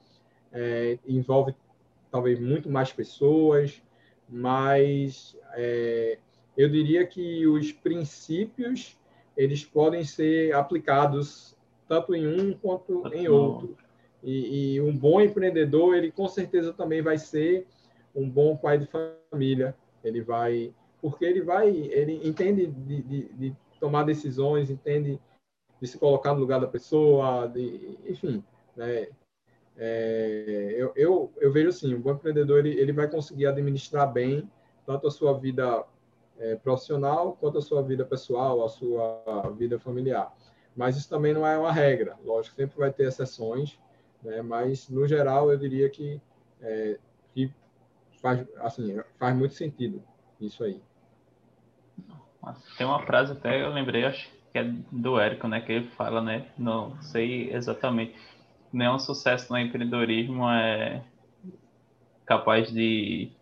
[0.52, 1.54] É, envolve
[2.10, 3.82] talvez muito mais pessoas,
[4.28, 6.18] mas é,
[6.56, 8.98] eu diria que os princípios
[9.36, 11.56] eles podem ser aplicados
[11.88, 13.76] tanto em um quanto em outro.
[14.22, 17.66] E, e, um bom empreendedor, ele com certeza também vai ser
[18.14, 19.74] um bom pai de família.
[20.04, 25.18] Ele vai, porque ele vai, ele entende de, de, de tomar decisões, entende
[25.80, 28.44] de se colocar no lugar da pessoa, de, enfim,
[28.76, 29.08] né?
[29.76, 34.50] É, eu, eu, eu, vejo assim, um bom empreendedor ele, ele vai conseguir administrar bem
[34.84, 35.84] tanto a sua vida
[36.38, 39.22] é, profissional quanto a sua vida pessoal, a sua
[39.56, 40.34] vida familiar.
[40.76, 42.18] Mas isso também não é uma regra.
[42.24, 43.78] Lógico, sempre vai ter exceções,
[44.22, 44.42] né?
[44.42, 46.20] mas no geral eu diria que,
[46.60, 46.98] é,
[47.32, 47.50] que
[48.20, 50.02] faz, assim, faz muito sentido
[50.40, 50.82] isso aí.
[52.76, 55.60] Tem uma frase até eu lembrei, acho que é do Érico, né?
[55.60, 56.46] Que ele fala, né?
[56.58, 58.14] Não sei exatamente.
[58.72, 61.02] Nenhum sucesso no empreendedorismo é
[62.24, 63.32] capaz de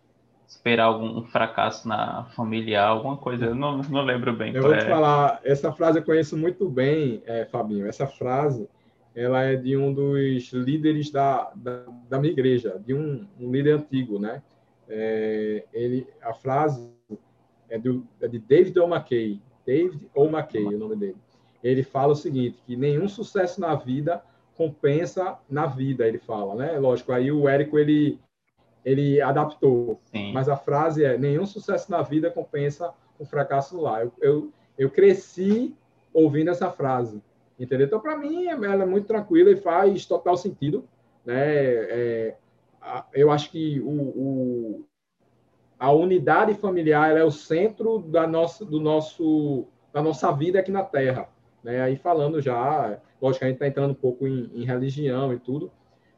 [0.47, 3.45] esperar algum fracasso na familiar, alguma coisa.
[3.45, 4.53] Eu não, não lembro bem.
[4.53, 4.89] Eu vou te é.
[4.89, 7.87] falar, essa frase eu conheço muito bem, é, Fabinho.
[7.87, 8.67] Essa frase,
[9.15, 13.73] ela é de um dos líderes da, da, da minha igreja, de um, um líder
[13.73, 14.41] antigo, né?
[14.87, 16.91] É, ele, a frase
[17.69, 19.39] é, do, é de David O'Mackey.
[19.69, 21.15] David O'Mackey, o nome dele.
[21.63, 24.23] Ele fala o seguinte, que nenhum sucesso na vida
[24.55, 26.79] compensa na vida, ele fala, né?
[26.79, 28.19] Lógico, aí o Érico, ele,
[28.83, 29.99] ele adaptou.
[30.05, 30.33] Sim.
[30.33, 34.01] Mas a frase é, nenhum sucesso na vida compensa o fracasso lá.
[34.01, 35.75] Eu, eu, eu cresci
[36.11, 37.21] ouvindo essa frase,
[37.59, 37.85] entendeu?
[37.85, 40.83] Então, para mim, ela é muito tranquila e faz total sentido,
[41.23, 41.37] né?
[41.37, 42.35] É,
[43.13, 44.85] eu acho que o, o,
[45.79, 50.83] a unidade familiar é o centro da nossa, do nosso, da nossa vida aqui na
[50.83, 51.29] Terra.
[51.63, 51.81] Né?
[51.81, 55.39] Aí falando já, lógico que a gente está entrando um pouco em, em, religião e
[55.39, 55.71] tudo,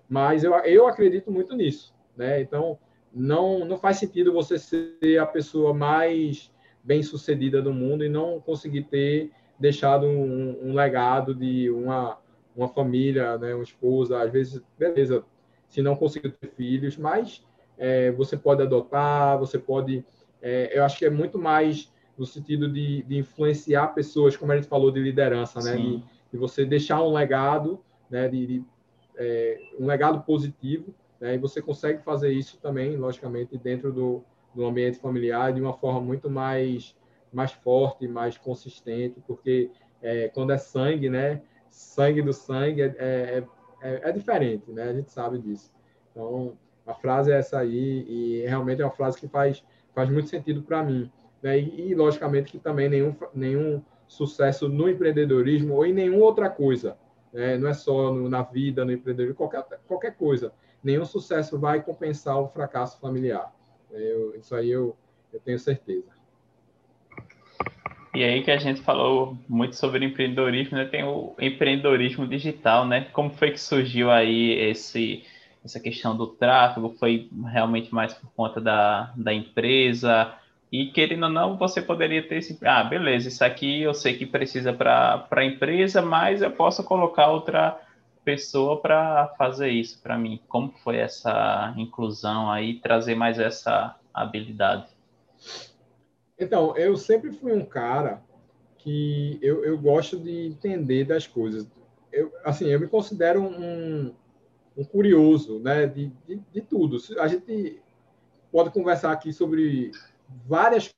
[0.10, 1.94] mas eu, eu acredito muito nisso.
[2.18, 2.42] Né?
[2.42, 2.80] Então,
[3.14, 6.52] não, não faz sentido você ser a pessoa mais
[6.84, 12.18] bem sucedida no mundo e não conseguir ter deixado um, um legado de uma,
[12.56, 15.24] uma família, né, uma esposa, às vezes, beleza,
[15.68, 17.46] se não conseguiu ter filhos, mas
[17.82, 20.06] é, você pode adotar, você pode.
[20.40, 24.56] É, eu acho que é muito mais no sentido de, de, influenciar pessoas, como a
[24.56, 25.76] gente falou de liderança, né?
[25.76, 25.98] De,
[26.32, 28.28] de, você deixar um legado, né?
[28.28, 28.64] De, de
[29.18, 31.34] é, um legado positivo, né?
[31.34, 36.00] E você consegue fazer isso também, logicamente, dentro do, do ambiente familiar de uma forma
[36.00, 36.96] muito mais
[37.34, 39.72] mais forte, mais consistente, porque
[40.04, 41.42] é, quando é sangue, né?
[41.72, 43.44] Sangue do sangue é, é,
[43.82, 44.84] é, é diferente, né?
[44.84, 45.72] A gente sabe disso.
[46.12, 46.58] Então,
[46.92, 49.64] a frase é essa aí, e realmente é uma frase que faz,
[49.96, 51.12] faz muito sentido para mim.
[51.42, 51.60] Né?
[51.60, 56.98] E, e, logicamente, que também nenhum, nenhum sucesso no empreendedorismo ou em nenhuma outra coisa,
[57.34, 57.58] né?
[57.58, 62.38] não é só no, na vida, no empreendedorismo, qualquer, qualquer coisa, nenhum sucesso vai compensar
[62.40, 63.54] o fracasso familiar.
[63.92, 64.96] Eu, isso aí eu,
[65.34, 66.12] eu tenho certeza.
[68.14, 70.86] E aí que a gente falou muito sobre empreendedorismo, né?
[70.86, 73.08] Tem o empreendedorismo digital, né?
[73.14, 75.24] Como foi que surgiu aí esse
[75.64, 76.96] essa questão do tráfego?
[77.00, 80.34] Foi realmente mais por conta da, da empresa?
[80.72, 84.26] E querendo ou não, você poderia ter esse, ah, beleza, isso aqui eu sei que
[84.26, 87.78] precisa para a empresa, mas eu posso colocar outra
[88.24, 90.40] pessoa para fazer isso para mim.
[90.48, 94.88] Como foi essa inclusão aí, trazer mais essa habilidade?
[96.40, 98.22] Então, eu sempre fui um cara
[98.78, 101.68] que eu, eu gosto de entender das coisas.
[102.12, 104.14] Eu, assim, eu me considero um,
[104.76, 106.98] um curioso, né, de, de, de, tudo.
[107.20, 107.82] A gente
[108.52, 109.92] pode conversar aqui sobre
[110.48, 110.90] várias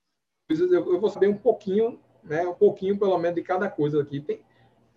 [0.48, 0.72] coisas.
[0.72, 4.20] Eu, eu, vou saber um pouquinho, né, um pouquinho pelo menos de cada coisa aqui.
[4.22, 4.42] Tem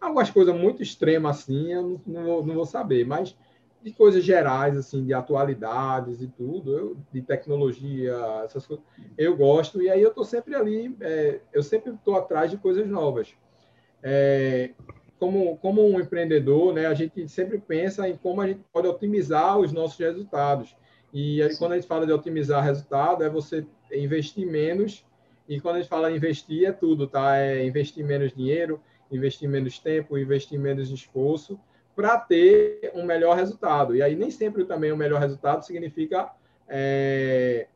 [0.01, 3.37] algumas coisas muito extremas assim, eu não, não, não vou saber, mas
[3.83, 8.85] de coisas gerais, assim, de atualidades e tudo, eu, de tecnologia, essas coisas,
[9.17, 12.87] eu gosto, e aí eu estou sempre ali, é, eu sempre estou atrás de coisas
[12.89, 13.33] novas.
[14.03, 14.73] É,
[15.19, 19.59] como, como um empreendedor, né, a gente sempre pensa em como a gente pode otimizar
[19.59, 20.77] os nossos resultados.
[21.13, 25.05] E aí, quando a gente fala de otimizar resultado, é você investir menos,
[25.49, 27.37] e quando a gente fala investir, é tudo, tá?
[27.37, 31.59] É investir menos dinheiro, investir menos tempo, investir menos esforço,
[31.95, 33.97] para ter um melhor resultado.
[33.97, 36.31] E aí nem sempre também o melhor resultado significa
[36.69, 37.69] é,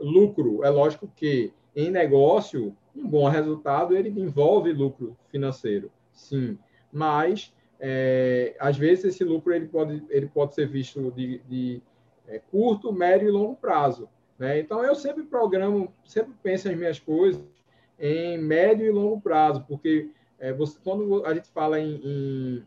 [0.00, 0.64] lucro.
[0.64, 6.58] É lógico que em negócio, um bom resultado ele envolve lucro financeiro, sim.
[6.92, 11.82] Mas é, às vezes esse lucro ele pode, ele pode ser visto de, de
[12.26, 14.08] é, curto, médio e longo prazo.
[14.38, 14.60] Né?
[14.60, 17.42] Então eu sempre programo, sempre penso as minhas coisas
[17.98, 22.64] em médio e longo prazo, porque é, você, quando a gente fala em, em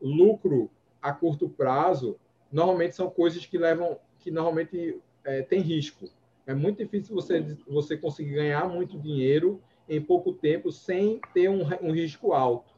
[0.00, 2.18] lucro a curto prazo,
[2.50, 6.06] normalmente são coisas que levam, que normalmente é, tem risco.
[6.46, 11.62] É muito difícil você, você conseguir ganhar muito dinheiro em pouco tempo sem ter um,
[11.80, 12.71] um risco alto,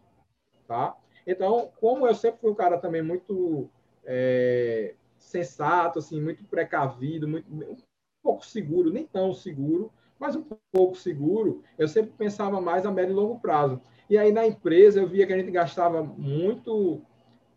[0.67, 0.97] tá?
[1.27, 3.69] Então, como eu sempre fui um cara também muito
[4.05, 7.77] é, sensato, assim, muito precavido, muito, um
[8.23, 13.13] pouco seguro, nem tão seguro, mas um pouco seguro, eu sempre pensava mais a médio
[13.13, 13.81] e longo prazo.
[14.09, 17.01] E aí na empresa eu via que a gente gastava muito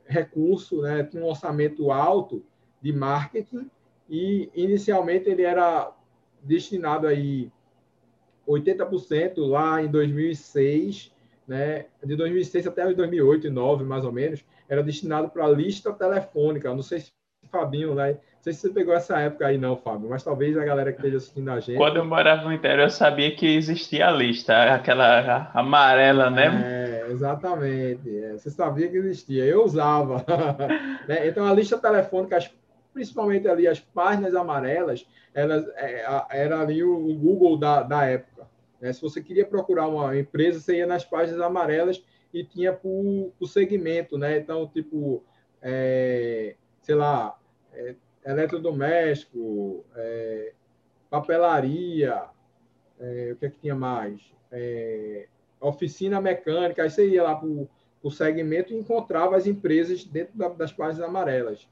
[0.05, 2.43] recurso, né, tinha um orçamento alto
[2.81, 3.69] de marketing
[4.09, 5.93] e inicialmente ele era
[6.41, 7.51] destinado aí
[8.47, 11.13] 80% lá em 2006,
[11.47, 16.73] né, de 2006 até 2008 e 2009 mais ou menos, era destinado para lista telefônica.
[16.73, 17.11] Não sei se
[17.51, 18.11] Fabinho, né?
[18.11, 20.99] Não sei se você pegou essa época aí, não, Fábio, mas talvez a galera que
[20.99, 21.77] esteja assistindo a gente.
[21.77, 27.03] Quando eu morava no interior, eu sabia que existia a lista, aquela amarela, né?
[27.07, 28.17] É, exatamente.
[28.17, 30.23] É, você sabia que existia, eu usava.
[31.07, 31.27] né?
[31.27, 32.37] Então, a lista telefônica,
[32.93, 38.36] principalmente ali as páginas amarelas, elas, é, era ali o, Google da, da época.
[38.79, 38.93] Né?
[38.93, 44.17] Se você queria procurar uma empresa, você ia nas páginas amarelas e tinha por segmento,
[44.17, 44.37] né?
[44.37, 45.23] Então, tipo,
[45.61, 47.37] é, sei lá,
[47.73, 50.53] é, eletrodoméstico, é,
[51.09, 52.23] papelaria,
[52.99, 54.21] é, o que é que tinha mais?
[54.51, 55.27] É,
[55.59, 60.49] oficina mecânica, aí você ia lá para o segmento e encontrava as empresas dentro da,
[60.49, 61.67] das páginas amarelas.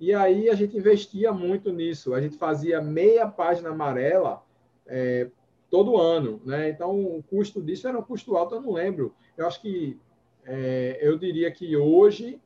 [0.00, 4.42] E aí a gente investia muito nisso, a gente fazia meia página amarela
[4.86, 5.28] é,
[5.70, 6.70] todo ano, né?
[6.70, 9.14] Então o custo disso era um custo alto, eu não lembro.
[9.36, 9.98] Eu acho que
[10.44, 12.40] é, eu diria que hoje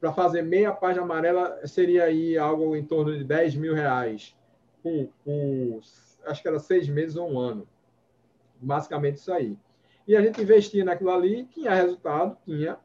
[0.00, 4.36] para fazer meia página amarela seria aí algo em torno de 10 mil reais
[4.82, 5.80] por, por
[6.26, 7.66] acho que era seis meses ou um ano.
[8.60, 9.56] Basicamente isso aí.
[10.06, 12.76] E a gente investia naquilo ali, tinha resultado, tinha,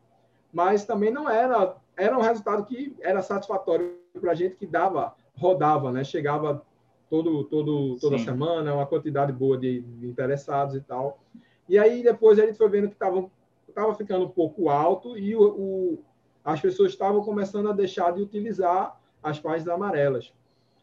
[0.53, 5.15] mas também não era, era um resultado que era satisfatório para a gente, que dava,
[5.35, 6.03] rodava, né?
[6.03, 6.63] Chegava
[7.09, 8.25] todo, todo, toda Sim.
[8.25, 11.19] semana, uma quantidade boa de, de, interessados e tal.
[11.67, 13.29] E aí depois a gente foi vendo que estava
[13.73, 16.03] tava ficando um pouco alto e o, o,
[16.43, 20.33] as pessoas estavam começando a deixar de utilizar as páginas amarelas.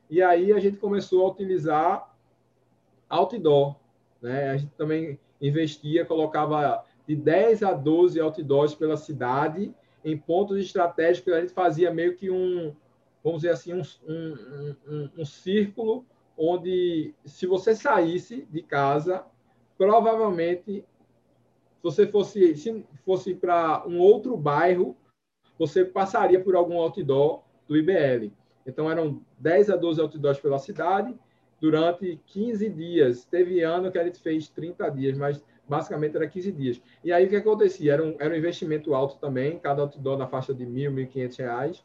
[0.09, 2.15] E aí a gente começou a utilizar
[3.09, 3.75] outdoor.
[4.23, 4.51] Né?
[4.51, 11.33] A gente também investia, colocava de 10 a 12 outdoors pela cidade, em pontos estratégicos,
[11.33, 12.75] a gente fazia meio que um,
[13.25, 16.05] vamos dizer assim, um, um, um, um círculo
[16.37, 19.25] onde, se você saísse de casa,
[19.77, 20.85] provavelmente,
[21.77, 24.97] se você fosse, se fosse para um outro bairro,
[25.59, 28.33] você passaria por algum outdoor do IBL.
[28.67, 31.17] Então, eram 10 a 12 outdoors pela cidade,
[31.61, 33.25] durante 15 dias.
[33.25, 36.83] Teve ano que a gente fez 30 dias, mas basicamente era 15 dias.
[37.03, 37.95] E aí o que acontecia?
[37.95, 41.07] Era um, era um investimento alto também, cada outdoor na faixa de R$ 1.000, R$
[41.07, 41.83] 1.500,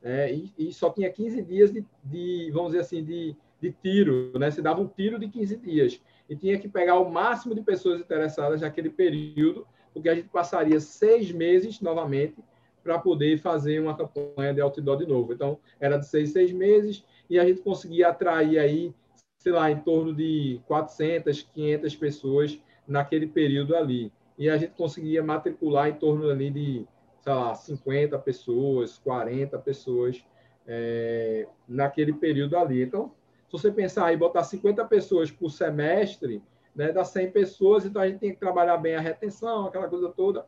[0.00, 4.32] é, e, e, só tinha 15 dias de, de, vamos dizer assim, de, de tiro,
[4.38, 4.50] né?
[4.50, 6.00] Você dava um tiro de 15 dias.
[6.28, 10.78] E tinha que pegar o máximo de pessoas interessadas naquele período, porque a gente passaria
[10.78, 12.36] seis meses novamente
[12.82, 15.32] para poder fazer uma campanha de outdoor de novo.
[15.32, 18.94] Então, era de seis, seis meses, e a gente conseguia atrair aí,
[19.38, 24.12] sei lá, em torno de 400, 500 pessoas naquele período ali.
[24.38, 26.86] E a gente conseguia matricular em torno ali de,
[27.20, 30.24] sei lá, 50 pessoas, 40 pessoas
[30.66, 32.82] é, naquele período ali.
[32.82, 33.12] Então,
[33.48, 36.42] se você pensar aí, botar 50 pessoas por semestre,
[36.76, 40.10] né, dá 100 pessoas, então a gente tem que trabalhar bem a retenção, aquela coisa
[40.10, 40.46] toda.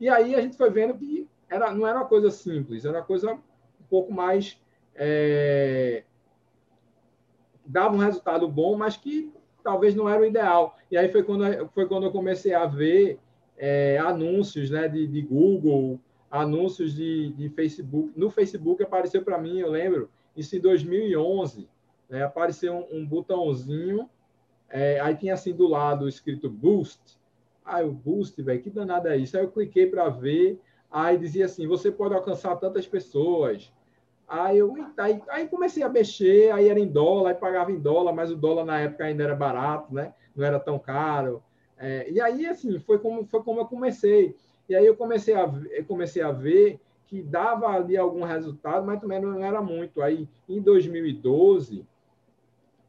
[0.00, 3.04] E aí a gente foi vendo que era, não era uma coisa simples, era uma
[3.04, 4.60] coisa um pouco mais.
[4.94, 6.02] É,
[7.64, 9.32] dava um resultado bom, mas que
[9.62, 10.76] talvez não era o ideal.
[10.90, 13.20] E aí foi quando, foi quando eu comecei a ver
[13.56, 18.12] é, anúncios né, de, de Google, anúncios de, de Facebook.
[18.16, 21.68] No Facebook apareceu para mim, eu lembro, isso em 2011,
[22.10, 24.10] né, apareceu um, um botãozinho,
[24.68, 27.18] é, aí tinha assim do lado escrito Boost.
[27.64, 29.36] Ah, o Boost, velho, que danado é isso?
[29.36, 33.72] Aí eu cliquei para ver, aí dizia assim, você pode alcançar tantas pessoas,
[34.30, 38.12] Aí eu aí, aí comecei a mexer, aí era em dólar, aí pagava em dólar,
[38.12, 40.14] mas o dólar na época ainda era barato, né?
[40.36, 41.42] Não era tão caro.
[41.76, 44.36] É, e aí, assim, foi como, foi como eu comecei.
[44.68, 49.00] E aí eu comecei a, eu comecei a ver que dava ali algum resultado, mas
[49.00, 50.00] também não era muito.
[50.00, 51.84] Aí, em 2012,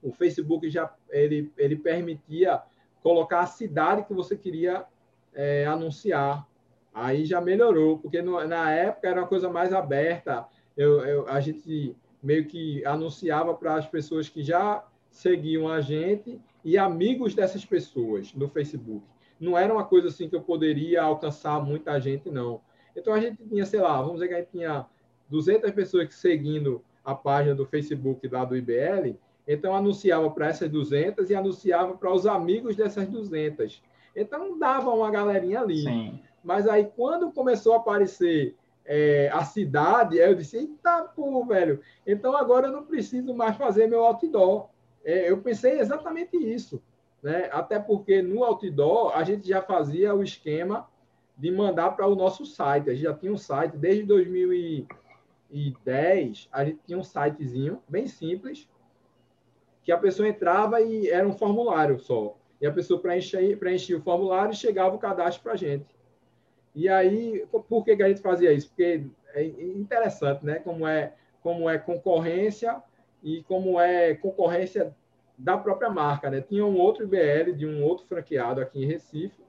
[0.02, 2.62] o Facebook já ele, ele permitia
[3.02, 4.86] colocar a cidade que você queria
[5.34, 6.47] é, anunciar.
[6.93, 10.45] Aí já melhorou, porque no, na época era uma coisa mais aberta
[10.76, 16.39] eu, eu, a gente meio que anunciava para as pessoas que já seguiam a gente
[16.64, 19.06] e amigos dessas pessoas no Facebook.
[19.39, 22.62] Não era uma coisa assim que eu poderia alcançar muita gente, não.
[22.95, 24.86] Então a gente tinha, sei lá, vamos dizer que a gente tinha
[25.30, 29.18] 200 pessoas seguindo a página do Facebook lá do IBL,
[29.48, 33.82] então anunciava para essas 200 e anunciava para os amigos dessas 200.
[34.16, 35.84] Então dava uma galerinha ali.
[35.84, 36.20] Sim.
[36.44, 41.80] Mas aí quando começou a aparecer é, a cidade, aí eu disse, eita, pô, velho,
[42.06, 44.70] então agora eu não preciso mais fazer meu outdoor.
[45.04, 46.82] É, eu pensei exatamente isso,
[47.22, 47.50] né?
[47.52, 50.89] Até porque no outdoor a gente já fazia o esquema
[51.38, 52.89] de mandar para o nosso site.
[52.89, 58.68] A gente já tinha um site desde 2010, a gente tinha um sitezinho bem simples,
[59.84, 62.36] que a pessoa entrava e era um formulário só.
[62.60, 65.88] E a pessoa preenchia, preenchia o formulário e chegava o cadastro para a gente.
[66.76, 68.70] E aí, por que, que a gente fazia isso?
[68.70, 69.04] Porque
[69.34, 70.56] é interessante, né?
[70.56, 72.82] Como é, como é concorrência
[73.24, 74.96] e como é concorrência
[75.38, 76.40] da própria marca, né?
[76.42, 79.42] Tinha um outro IBL de um outro franqueado aqui em Recife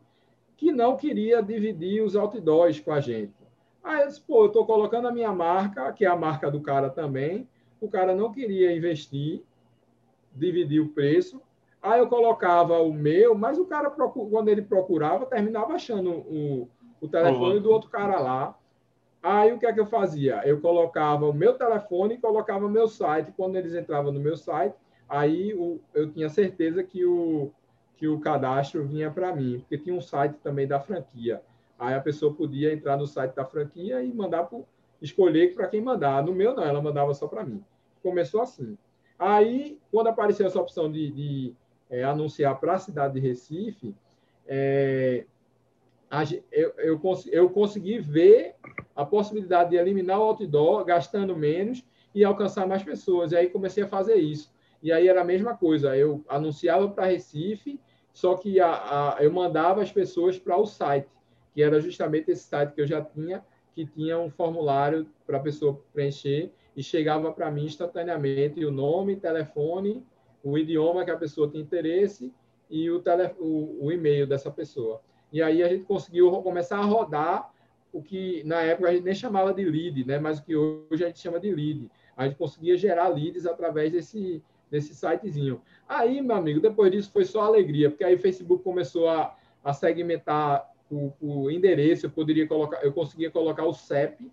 [0.56, 3.34] que não queria dividir os outdoors com a gente.
[3.82, 6.60] Aí eu disse, pô, eu estou colocando a minha marca, que é a marca do
[6.60, 7.48] cara também,
[7.80, 9.42] o cara não queria investir,
[10.34, 11.40] dividir o preço,
[11.82, 16.68] aí eu colocava o meu, mas o cara, quando ele procurava, terminava achando o,
[17.00, 18.56] o telefone do outro cara lá.
[19.22, 20.42] Aí o que é que eu fazia?
[20.44, 23.32] Eu colocava o meu telefone e colocava o meu site.
[23.36, 24.74] Quando eles entravam no meu site,
[25.08, 27.52] aí o, eu tinha certeza que o,
[27.96, 31.40] que o cadastro vinha para mim, porque tinha um site também da franquia.
[31.78, 34.64] Aí a pessoa podia entrar no site da franquia e mandar pro,
[35.00, 36.24] escolher para quem mandar.
[36.24, 37.62] No meu, não, ela mandava só para mim.
[38.02, 38.78] Começou assim.
[39.24, 41.54] Aí, quando apareceu essa opção de, de
[41.88, 43.94] é, anunciar para a cidade de Recife,
[44.48, 45.24] é,
[46.50, 47.00] eu, eu,
[47.30, 48.56] eu consegui ver
[48.96, 53.30] a possibilidade de eliminar o outdoor, gastando menos e alcançar mais pessoas.
[53.30, 54.52] E aí comecei a fazer isso.
[54.82, 57.78] E aí era a mesma coisa, eu anunciava para Recife,
[58.12, 58.72] só que a,
[59.14, 61.08] a, eu mandava as pessoas para o site,
[61.54, 65.40] que era justamente esse site que eu já tinha, que tinha um formulário para a
[65.40, 70.04] pessoa preencher e chegava para mim instantaneamente o nome, telefone,
[70.42, 72.32] o idioma que a pessoa tem interesse
[72.70, 75.00] e o, tele, o, o e-mail dessa pessoa.
[75.32, 77.52] E aí a gente conseguiu começar a rodar
[77.92, 80.18] o que na época a gente nem chamava de lead, né?
[80.18, 81.90] mas o que hoje a gente chama de lead.
[82.16, 85.60] A gente conseguia gerar leads através desse, desse sitezinho.
[85.86, 89.72] Aí, meu amigo, depois disso foi só alegria, porque aí o Facebook começou a, a
[89.74, 94.30] segmentar o, o endereço, eu poderia colocar, eu conseguia colocar o CEP,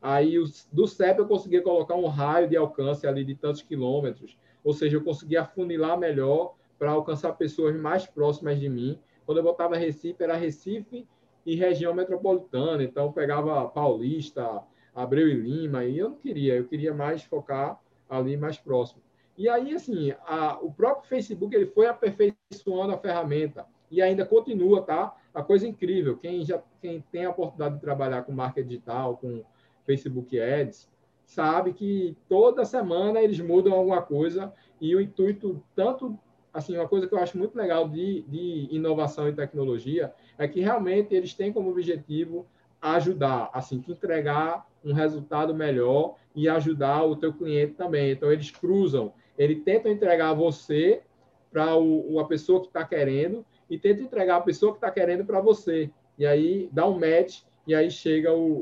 [0.00, 0.36] aí
[0.72, 4.96] do CEP eu conseguia colocar um raio de alcance ali de tantos quilômetros, ou seja,
[4.96, 8.98] eu conseguia afunilar melhor para alcançar pessoas mais próximas de mim.
[9.24, 11.06] Quando eu botava Recife, era Recife
[11.44, 14.62] e região metropolitana, então pegava Paulista,
[14.94, 19.02] Abreu e Lima, e eu não queria, eu queria mais focar ali mais próximo.
[19.36, 24.82] E aí, assim, a, o próprio Facebook ele foi aperfeiçoando a ferramenta e ainda continua,
[24.82, 25.14] tá?
[25.34, 26.16] A coisa incrível.
[26.16, 29.44] Quem já quem tem a oportunidade de trabalhar com marketing digital, com
[29.86, 30.90] Facebook Ads,
[31.24, 36.18] sabe que toda semana eles mudam alguma coisa e o intuito tanto
[36.52, 40.60] assim uma coisa que eu acho muito legal de, de inovação e tecnologia é que
[40.60, 42.46] realmente eles têm como objetivo
[42.80, 48.12] ajudar, assim, que entregar um resultado melhor e ajudar o teu cliente também.
[48.12, 51.02] Então eles cruzam ele tenta entregar você
[51.52, 55.40] para a pessoa que está querendo e tenta entregar a pessoa que está querendo para
[55.40, 55.90] você.
[56.18, 58.52] E aí dá um match e aí chega o,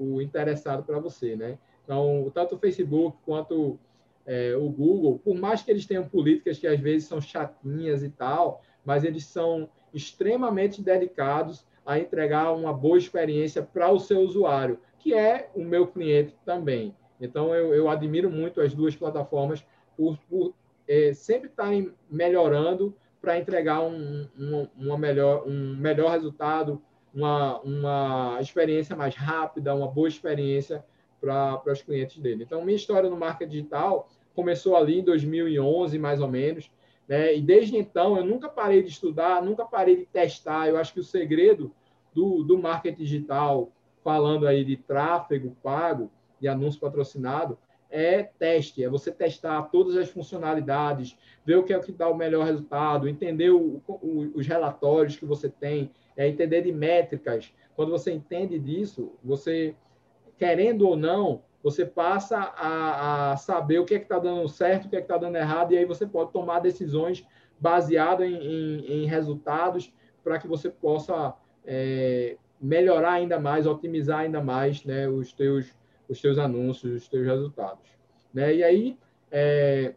[0.00, 1.58] o, o interessado para você, né?
[1.84, 3.78] Então, tanto o Facebook quanto
[4.26, 8.08] é, o Google, por mais que eles tenham políticas que às vezes são chatinhas e
[8.08, 14.78] tal, mas eles são extremamente dedicados a entregar uma boa experiência para o seu usuário,
[14.98, 16.94] que é o meu cliente também.
[17.20, 19.64] Então, eu, eu admiro muito as duas plataformas
[19.96, 20.54] por, por
[20.88, 26.82] é, sempre estarem melhorando para entregar um, um, melhor, um melhor resultado,
[27.14, 30.84] uma, uma experiência mais rápida, uma boa experiência
[31.20, 32.44] para os clientes dele.
[32.44, 36.70] Então, minha história no marketing digital começou ali em 2011, mais ou menos,
[37.08, 37.34] né?
[37.34, 40.68] e desde então eu nunca parei de estudar, nunca parei de testar.
[40.68, 41.72] Eu acho que o segredo
[42.12, 43.70] do, do marketing digital,
[44.02, 46.10] falando aí de tráfego pago
[46.40, 47.56] e anúncio patrocinado,
[47.94, 51.16] é teste, é você testar todas as funcionalidades,
[51.46, 55.24] ver o que é que dá o melhor resultado, entender o, o, os relatórios que
[55.24, 57.54] você tem, é entender de métricas.
[57.76, 59.76] Quando você entende disso, você,
[60.36, 64.86] querendo ou não, você passa a, a saber o que é que está dando certo,
[64.86, 67.24] o que é que está dando errado, e aí você pode tomar decisões
[67.60, 71.32] baseadas em, em, em resultados para que você possa
[71.64, 75.72] é, melhorar ainda mais, otimizar ainda mais né, os teus
[76.08, 77.88] os teus anúncios, os teus resultados.
[78.32, 78.56] Né?
[78.56, 78.98] E aí,
[79.30, 79.94] é,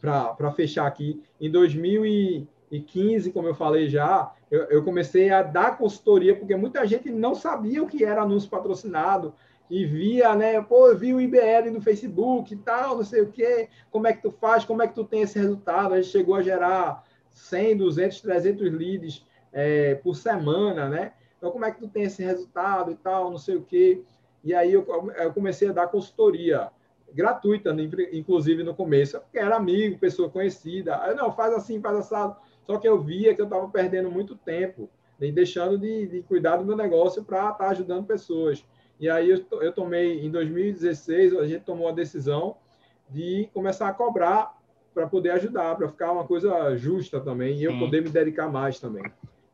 [0.00, 6.36] para fechar aqui, em 2015, como eu falei já, eu, eu, comecei a dar consultoria,
[6.36, 9.34] porque muita gente não sabia o que era anúncio patrocinado,
[9.70, 13.70] e via, né, pô, vi o IBL no Facebook e tal, não sei o quê,
[13.90, 15.94] como é que tu faz, como é que tu tem esse resultado?
[15.94, 21.12] A gente chegou a gerar 100, 200, 300 leads é, por semana, né?
[21.38, 24.02] Então, como é que tu tem esse resultado e tal, não sei o quê.
[24.44, 24.84] E aí eu,
[25.16, 26.70] eu comecei a dar consultoria
[27.14, 31.14] gratuita, né, inclusive no começo, porque era amigo, pessoa conhecida.
[31.14, 32.36] Não, faz assim, faz assado.
[32.64, 34.88] Só que eu via que eu estava perdendo muito tempo
[35.22, 38.64] né, deixando de, de, cuidar do meu negócio para estar tá ajudando pessoas.
[38.98, 42.56] E aí eu, eu tomei, em 2016, a gente tomou a decisão
[43.08, 44.58] de começar a cobrar
[44.92, 48.78] para poder ajudar, para ficar uma coisa justa também, e eu poder me dedicar mais
[48.78, 49.04] também,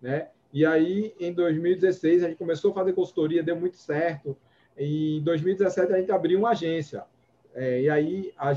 [0.01, 0.29] né?
[0.53, 4.37] E aí, em 2016, a gente começou a fazer consultoria, deu muito certo,
[4.79, 7.05] em 2017, a gente abriu uma agência.
[7.55, 8.53] É, e aí, a,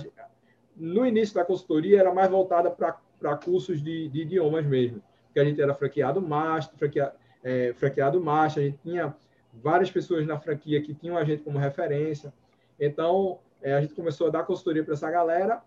[0.76, 5.02] no início da consultoria, era mais voltada para cursos de, de, idiomas mesmo.
[5.26, 7.14] Porque a gente era franqueado master, franqueado,
[7.44, 9.16] é, franqueado master, a gente tinha
[9.54, 12.32] várias pessoas na franquia que tinham a gente como referência.
[12.80, 15.62] Então, é, a gente começou a dar consultoria para essa galera.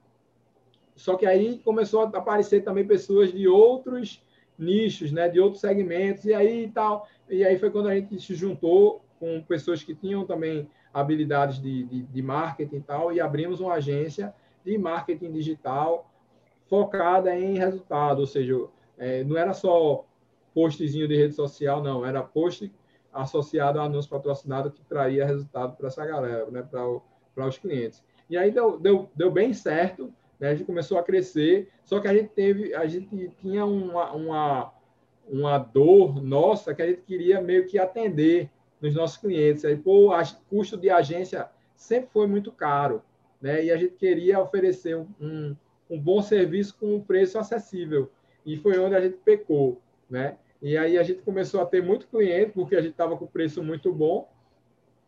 [0.94, 4.22] Só que aí começou a aparecer também pessoas de outros
[4.56, 7.08] nichos, né, de outros segmentos, e aí tal.
[7.28, 11.84] E aí foi quando a gente se juntou com pessoas que tinham também habilidades de,
[11.84, 16.10] de, de marketing e tal, e abrimos uma agência de marketing digital
[16.66, 18.54] focada em resultado, ou seja,
[18.98, 20.04] é, não era só
[20.54, 22.70] postzinho de rede social, não, era post
[23.12, 28.04] associado a anúncio patrocinado que traria resultado para essa galera, né, para os clientes.
[28.28, 32.08] E aí deu, deu, deu bem certo, né, a gente começou a crescer, só que
[32.08, 34.72] a gente teve, a gente tinha uma, uma,
[35.26, 38.50] uma dor nossa que a gente queria meio que atender
[38.84, 39.64] nos nossos clientes.
[39.64, 43.02] Aí, pô, o custo de agência sempre foi muito caro,
[43.40, 43.64] né?
[43.64, 45.56] E a gente queria oferecer um, um,
[45.88, 48.10] um bom serviço com um preço acessível.
[48.44, 50.36] E foi onde a gente pecou, né?
[50.60, 53.62] E aí a gente começou a ter muito cliente, porque a gente estava com preço
[53.62, 54.28] muito bom,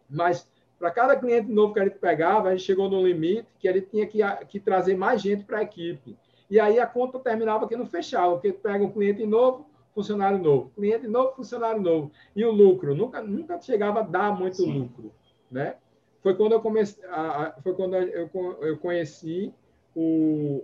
[0.08, 3.68] mas para cada cliente novo que a gente pegava, a gente chegou no limite que
[3.68, 6.16] a gente tinha que, que trazer mais gente para a equipe.
[6.48, 9.66] E aí a conta terminava que não fechava, porque pega um cliente novo,
[9.96, 12.12] funcionário novo, cliente novo, funcionário novo.
[12.36, 14.80] E o lucro nunca, nunca chegava a dar muito Sim.
[14.80, 15.10] lucro,
[15.50, 15.76] né?
[16.22, 18.28] Foi quando eu comecei, a, foi quando eu,
[18.60, 19.54] eu conheci
[19.94, 20.62] o,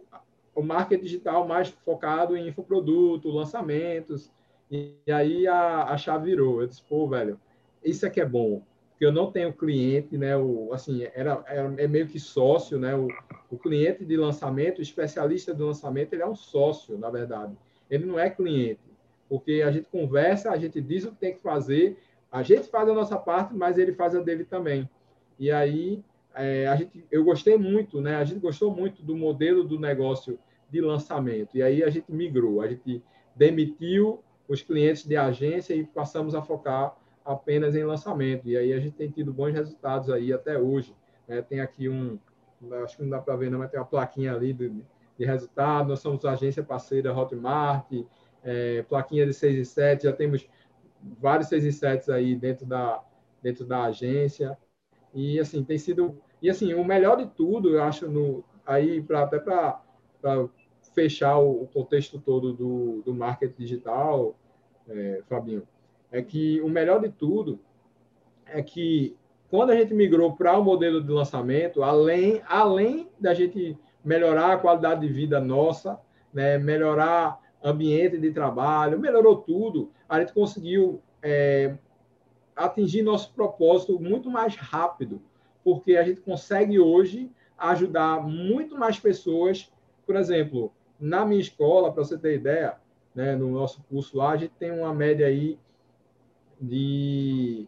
[0.55, 4.31] o marketing digital mais focado em infoproduto, lançamentos,
[4.71, 6.61] e, e aí a, a chave virou.
[6.61, 7.41] Eu disse, pô, velho,
[7.83, 8.61] isso aqui é bom,
[8.91, 10.37] porque eu não tenho cliente, né?
[10.37, 12.95] O, assim, era, era é meio que sócio, né?
[12.95, 13.09] O,
[13.51, 17.57] o cliente de lançamento, o especialista de lançamento, ele é um sócio, na verdade.
[17.89, 18.92] Ele não é cliente,
[19.33, 21.97] porque a gente conversa, a gente diz o que tem que fazer,
[22.31, 24.87] a gente faz a nossa parte, mas ele faz a dele também.
[25.39, 26.05] E aí
[26.35, 28.17] é, a gente, eu gostei muito, né?
[28.17, 31.57] A gente gostou muito do modelo do negócio de lançamento.
[31.57, 33.03] E aí a gente migrou, a gente
[33.35, 38.47] demitiu os clientes de agência e passamos a focar apenas em lançamento.
[38.47, 40.95] E aí a gente tem tido bons resultados aí até hoje.
[41.27, 41.41] Né?
[41.41, 42.19] Tem aqui um,
[42.85, 44.71] acho que não dá para ver, não, mas tem uma plaquinha ali de,
[45.19, 45.89] de resultado.
[45.89, 47.87] Nós somos agência parceira Hotmart,
[48.45, 50.49] é, plaquinha de 6 e 7, já temos
[51.21, 53.03] vários 6 e 7 aí dentro da,
[53.43, 54.57] dentro da agência.
[55.15, 56.19] E assim, tem sido.
[56.41, 59.81] E assim, o melhor de tudo, eu acho, no, aí, pra, até para
[60.95, 64.37] fechar o, contexto todo do, do marketing digital,
[64.89, 65.63] é, Fabinho,
[66.11, 67.61] é que o melhor de tudo
[68.47, 69.17] é que
[69.49, 74.57] quando a gente migrou para o modelo de lançamento, além, além da gente melhorar a
[74.57, 76.01] qualidade de vida nossa,
[76.33, 81.77] né, melhorar ambiente de trabalho, melhorou tudo, a gente conseguiu é,
[82.57, 85.21] atingir nosso propósito muito mais rápido,
[85.65, 89.73] porque a gente consegue hoje ajudar muito mais pessoas.
[90.05, 92.77] Por exemplo, na minha escola, para você ter ideia,
[93.15, 95.59] né, no nosso curso lá, a gente tem uma média aí
[96.61, 97.67] de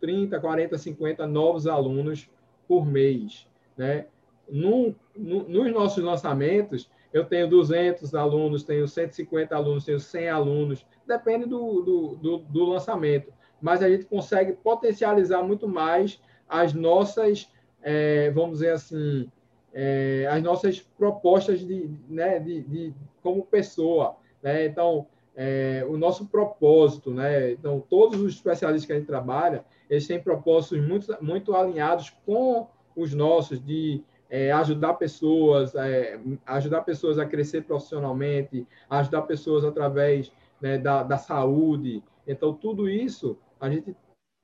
[0.00, 2.30] 30, 40, 50 novos alunos
[2.66, 3.46] por mês.
[3.76, 4.06] Né?
[4.48, 10.86] No, no, nos nossos lançamentos, eu tenho 200 alunos, tenho 150 alunos, tenho 100 alunos,
[11.06, 13.32] depende do, do, do, do lançamento.
[13.60, 17.50] Mas a gente consegue potencializar muito mais as nossas,
[17.82, 19.30] é, vamos dizer assim,
[19.72, 24.16] é, as nossas propostas de, né, de, de como pessoa.
[24.42, 24.66] Né?
[24.66, 25.06] Então,
[25.40, 27.52] é, o nosso propósito, né?
[27.52, 32.66] Então, todos os especialistas que a gente trabalha, eles têm propósitos muito, muito alinhados com
[32.96, 40.32] os nossos de é, ajudar pessoas, é, ajudar pessoas a crescer profissionalmente, ajudar pessoas através
[40.60, 42.02] né, da, da saúde.
[42.26, 43.96] Então, tudo isso a gente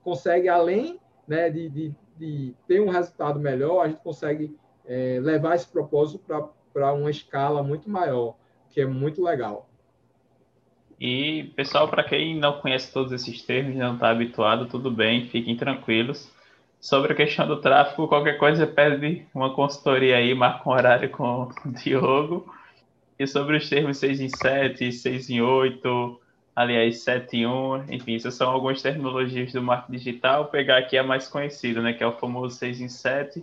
[0.02, 4.56] consegue, além né, de, de, de ter um resultado melhor, a gente consegue
[4.86, 6.24] é, levar esse propósito
[6.72, 8.36] para uma escala muito maior,
[8.70, 9.68] que é muito legal.
[11.00, 15.56] E, pessoal, para quem não conhece todos esses termos, não está habituado, tudo bem, fiquem
[15.56, 16.32] tranquilos.
[16.84, 21.44] Sobre a questão do tráfego, qualquer coisa pede uma consultoria aí, marca um horário com
[21.44, 22.54] o Diogo.
[23.18, 26.20] E sobre os termos 6 em 7, 6 em 8,
[26.54, 30.42] aliás, 7 em 1, enfim, essas são algumas terminologias do marketing digital.
[30.42, 33.42] Vou pegar aqui a mais conhecida, né, que é o famoso 6 em 7.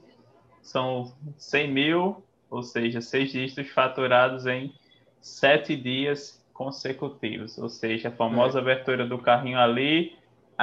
[0.62, 4.72] São 100 mil, ou seja, 6 dígitos faturados em
[5.20, 8.62] 7 dias consecutivos, ou seja, a famosa é.
[8.62, 10.16] abertura do carrinho ali,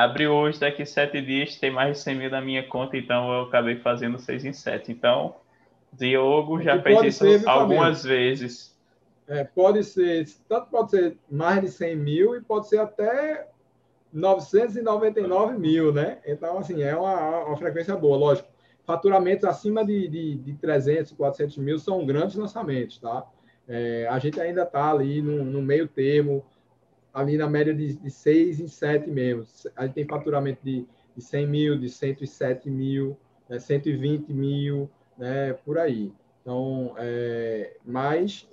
[0.05, 3.42] abriu hoje, daqui sete dias tem mais de 100 mil na minha conta, então eu
[3.42, 4.92] acabei fazendo seis em sete.
[4.92, 5.34] Então,
[5.92, 8.76] Diogo já fez isso ser, algumas vezes.
[9.26, 13.49] É, pode ser, tanto pode ser mais de 100 mil e pode ser até
[14.12, 16.18] 999 mil, né?
[16.26, 18.49] Então, assim, é uma, uma frequência boa, lógico.
[18.84, 23.26] Faturamentos acima de, de, de 300, 400 mil são grandes lançamentos, tá?
[23.68, 26.42] É, a gente ainda está ali no, no, meio termo,
[27.19, 29.45] ali na média de, de 6 em 7 mesmo.
[29.77, 33.16] A gente tem faturamento de, de 100 mil, de 107 mil,
[33.49, 36.12] né, 120 mil, né, por aí.
[36.41, 38.49] Então, é, mas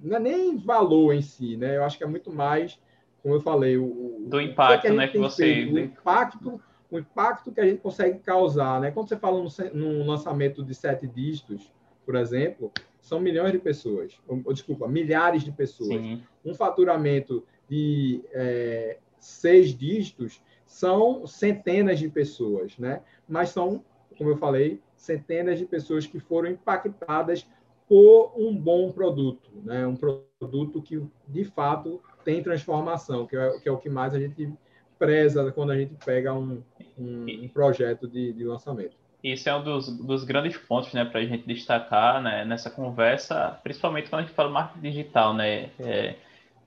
[0.00, 1.76] não é nem valor em si, né?
[1.76, 2.78] Eu acho que é muito mais,
[3.22, 7.52] como eu falei, o, do impacto, que né, que você feito, o impacto, o impacto
[7.52, 8.90] que a gente consegue causar, né?
[8.90, 11.72] Quando você fala num, num lançamento de sete dígitos,
[12.04, 15.88] por exemplo, são milhões de pessoas, ou, desculpa, milhares de pessoas.
[15.88, 16.22] Sim.
[16.44, 23.02] Um faturamento de é, seis dígitos são centenas de pessoas, né?
[23.28, 23.84] Mas são,
[24.16, 27.46] como eu falei, centenas de pessoas que foram impactadas
[27.88, 29.86] por um bom produto, né?
[29.86, 34.20] Um produto que de fato tem transformação, que é, que é o que mais a
[34.20, 34.52] gente
[34.98, 36.62] preza quando a gente pega um,
[36.96, 38.96] um, projeto de, de lançamento.
[39.22, 43.58] Isso é um dos, dos grandes pontos né, para a gente destacar né, nessa conversa,
[43.62, 45.34] principalmente quando a gente fala marketing digital.
[45.34, 45.70] Né?
[45.80, 46.14] É,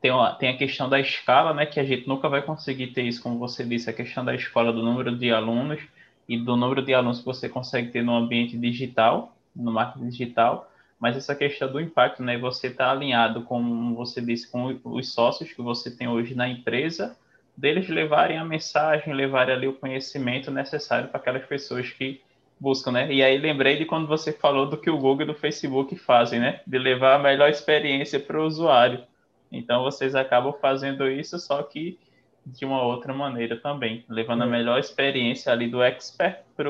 [0.02, 3.04] tem, uma, tem a questão da escala, né, que a gente nunca vai conseguir ter
[3.04, 5.82] isso, como você disse, a questão da escola, do número de alunos
[6.28, 10.70] e do número de alunos que você consegue ter no ambiente digital, no marketing digital.
[11.00, 12.38] mas essa questão do impacto, né?
[12.38, 17.16] Você está alinhado, como você disse, com os sócios que você tem hoje na empresa,
[17.56, 22.22] deles levarem a mensagem, levarem ali o conhecimento necessário para aquelas pessoas que
[22.60, 23.12] buscam, né?
[23.14, 26.40] E aí lembrei de quando você falou do que o Google e o Facebook fazem,
[26.40, 26.62] né?
[26.66, 29.04] De levar a melhor experiência para o usuário.
[29.52, 32.00] Então vocês acabam fazendo isso, só que
[32.46, 36.70] de uma outra maneira também, levando a melhor experiência ali do expert para,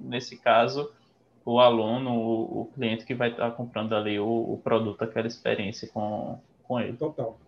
[0.00, 0.92] nesse caso,
[1.44, 5.88] o aluno, o, o, cliente que vai estar comprando ali o, o, produto, aquela experiência
[5.88, 6.96] com, com ele.
[6.96, 7.38] Total.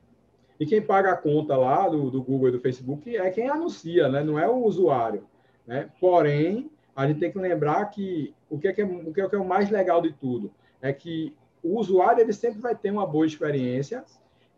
[0.58, 4.08] E quem paga a conta lá do, do Google e do Facebook é quem anuncia,
[4.08, 4.22] né?
[4.22, 5.24] não é o usuário.
[5.66, 5.88] Né?
[6.00, 9.28] Porém, a gente tem que lembrar que o que é, que é, o, que é,
[9.28, 10.50] que é o mais legal de tudo
[10.80, 14.04] é que o usuário ele sempre vai ter uma boa experiência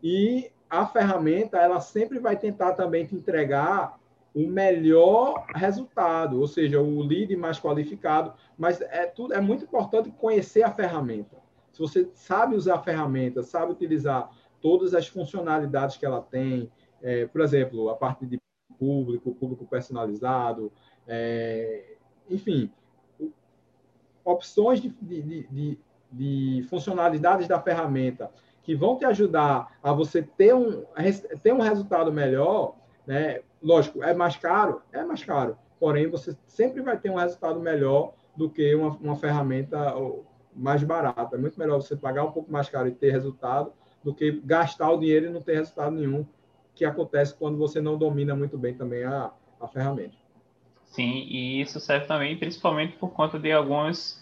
[0.03, 3.99] e a ferramenta ela sempre vai tentar também te entregar
[4.33, 10.09] o melhor resultado, ou seja, o lead mais qualificado, mas é tudo é muito importante
[10.11, 11.37] conhecer a ferramenta.
[11.73, 14.29] Se você sabe usar a ferramenta, sabe utilizar
[14.61, 16.71] todas as funcionalidades que ela tem,
[17.01, 18.39] é, por exemplo, a parte de
[18.79, 20.71] público, público personalizado,
[21.07, 21.95] é,
[22.29, 22.71] enfim,
[24.23, 25.79] opções de, de, de,
[26.11, 28.31] de, funcionalidades da ferramenta
[28.71, 30.85] que vão te ajudar a você ter um,
[31.43, 33.41] ter um resultado melhor, né?
[33.61, 34.81] Lógico, é mais caro?
[34.93, 35.57] É mais caro.
[35.77, 39.93] Porém, você sempre vai ter um resultado melhor do que uma, uma ferramenta
[40.55, 41.35] mais barata.
[41.35, 44.89] É muito melhor você pagar um pouco mais caro e ter resultado do que gastar
[44.89, 46.25] o dinheiro e não ter resultado nenhum,
[46.73, 50.15] que acontece quando você não domina muito bem também a, a ferramenta.
[50.85, 54.20] Sim, e isso serve também principalmente por conta de alguns,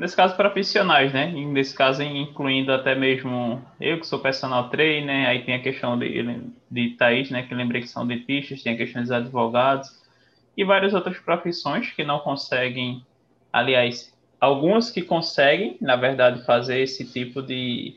[0.00, 1.30] nesse caso, profissionais, né?
[1.30, 5.98] E nesse caso, incluindo até mesmo eu, que sou personal trainer, aí tem a questão
[5.98, 7.42] de, de Thaís, né?
[7.42, 10.00] Que lembrei que são dentistas, tem a questão dos advogados,
[10.56, 13.04] e várias outras profissões que não conseguem,
[13.52, 17.96] aliás, algumas que conseguem, na verdade, fazer esse tipo de,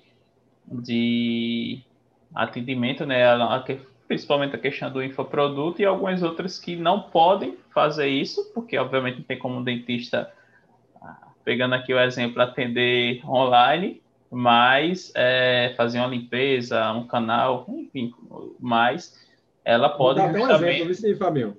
[0.68, 1.82] de
[2.36, 3.24] atendimento, né?
[4.10, 9.20] Principalmente a questão do infoproduto e algumas outras que não podem fazer isso, porque obviamente
[9.20, 10.30] não tem como um dentista,
[11.44, 18.14] pegando aqui o exemplo, atender online, mas é, fazer uma limpeza, um canal, enfim,
[18.60, 19.22] mas
[19.64, 20.64] ela pode Vou dar justamente...
[20.64, 21.58] um exemplo, sim, Fabinho.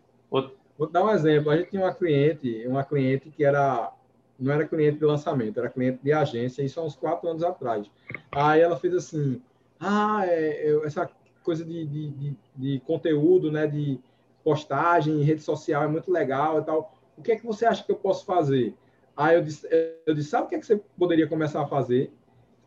[0.76, 1.51] Vou dar um exemplo.
[1.51, 3.93] A gente tinha uma cliente, uma cliente que era
[4.39, 7.89] não era cliente de lançamento, era cliente de agência, isso há uns quatro anos atrás.
[8.32, 9.41] Aí ela fez assim,
[9.78, 11.09] ah, é, eu, essa
[11.45, 13.99] coisa de, de, de, de, conteúdo, né, de
[14.43, 16.93] postagem, rede social é muito legal e tal.
[17.16, 18.74] O que é que você acha que eu posso fazer?
[19.17, 19.69] Aí eu disse,
[20.07, 22.12] eu disse sabe o que, é que você poderia começar a fazer?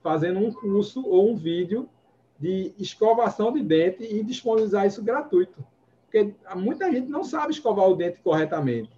[0.02, 1.90] Fazendo um curso ou um vídeo
[2.40, 5.66] de escovação de dente e disponibilizar isso gratuito.
[6.06, 8.92] Porque muita gente não sabe escovar o dente corretamente.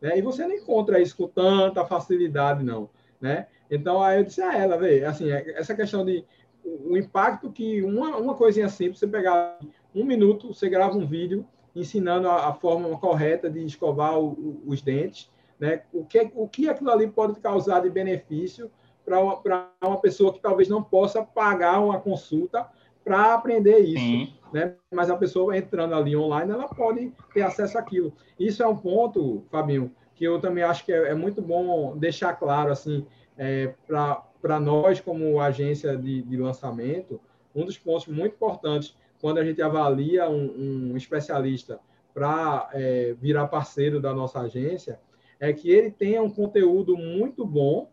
[0.00, 0.18] Né?
[0.18, 2.88] E você não encontra isso com tanta facilidade, não.
[3.20, 3.46] Né?
[3.70, 6.24] Então, aí eu disse a ela, vê, assim, essa questão de
[6.64, 9.58] o impacto que uma, uma coisinha simples, você pegar
[9.94, 14.62] um minuto, você grava um vídeo ensinando a, a forma correta de escovar o, o,
[14.66, 15.82] os dentes, né?
[15.92, 18.70] O que, o que aquilo ali pode causar de benefício
[19.04, 19.40] para uma,
[19.82, 22.66] uma pessoa que talvez não possa pagar uma consulta
[23.04, 24.74] para aprender isso, né?
[24.92, 28.12] Mas a pessoa entrando ali online, ela pode ter acesso àquilo.
[28.38, 32.32] Isso é um ponto, Fabinho, que eu também acho que é, é muito bom deixar
[32.34, 33.06] claro, assim,
[33.38, 37.20] é, para nós como agência de, de, lançamento,
[37.54, 41.78] um dos pontos muito importantes quando a gente avalia um, um especialista
[42.12, 44.98] para é, virar parceiro da nossa agência,
[45.38, 47.90] é que ele tenha um conteúdo muito bom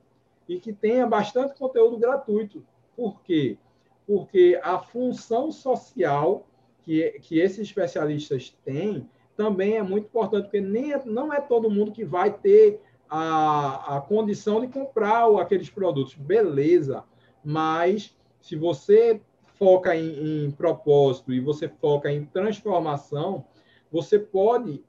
[0.48, 2.66] e que tenha bastante conteúdo gratuito.
[2.96, 3.58] Por quê?
[4.06, 6.46] Porque a função social
[6.84, 11.70] que, que esses especialistas têm também é muito importante, porque nem é, não é todo
[11.70, 12.80] mundo que vai ter
[13.10, 16.14] a, a condição de comprar aqueles produtos.
[16.14, 17.04] Beleza,
[17.44, 19.22] mas se você
[19.58, 23.46] foca em, em propósito e você foca em transformação,
[23.92, 24.84] você pode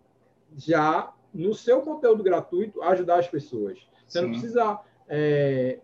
[0.56, 3.78] já, no seu conteúdo gratuito, ajudar as pessoas.
[4.06, 4.24] Você Sim.
[4.24, 5.80] não precisa é,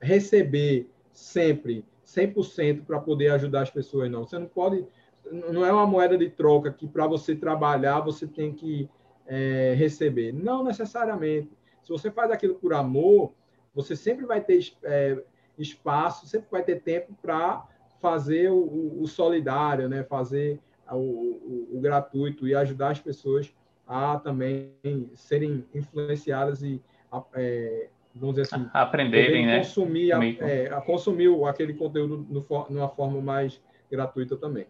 [0.00, 4.24] receber sempre 100% para poder ajudar as pessoas, não.
[4.24, 4.86] Você não pode
[5.30, 8.88] não é uma moeda de troca que para você trabalhar você tem que
[9.26, 10.32] é, receber.
[10.32, 11.50] Não necessariamente.
[11.82, 13.32] Se você faz aquilo por amor,
[13.74, 15.22] você sempre vai ter é,
[15.58, 17.66] espaço, sempre vai ter tempo para
[18.00, 20.04] fazer o, o, solidário, né?
[20.04, 23.52] fazer o, o, o, gratuito e ajudar as pessoas
[23.86, 24.72] a também
[25.14, 26.82] serem influenciadas e
[27.34, 29.58] é, vamos dizer assim aprenderem, né?
[29.58, 33.60] Consumir, a, é, a consumir aquele conteúdo no, numa forma mais
[33.90, 34.66] gratuita também.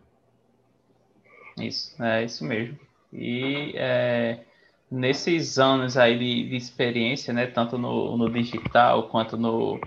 [1.58, 2.78] Isso, é isso mesmo.
[3.12, 4.40] E é,
[4.90, 9.80] nesses anos aí de, de, experiência, né, tanto no, no digital quanto no,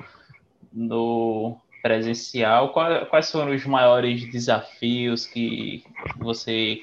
[0.74, 5.84] no presencial, quais foram os maiores desafios que
[6.18, 6.82] você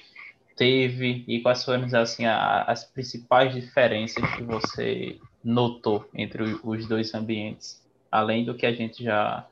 [0.56, 7.84] teve e quais foram assim as principais diferenças que você notou entre os dois ambientes,
[8.10, 9.46] além do que a gente já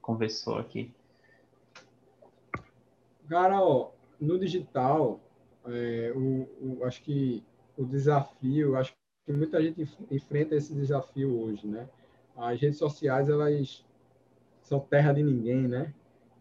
[0.00, 0.90] conversou aqui?
[3.28, 5.20] Cara, ó, no digital,
[5.66, 7.44] é, o, o, acho que
[7.76, 8.94] o desafio, acho
[9.26, 11.86] que muita gente enfrenta esse desafio hoje, né?
[12.34, 13.84] As redes sociais, elas
[14.62, 15.92] são terra de ninguém, né?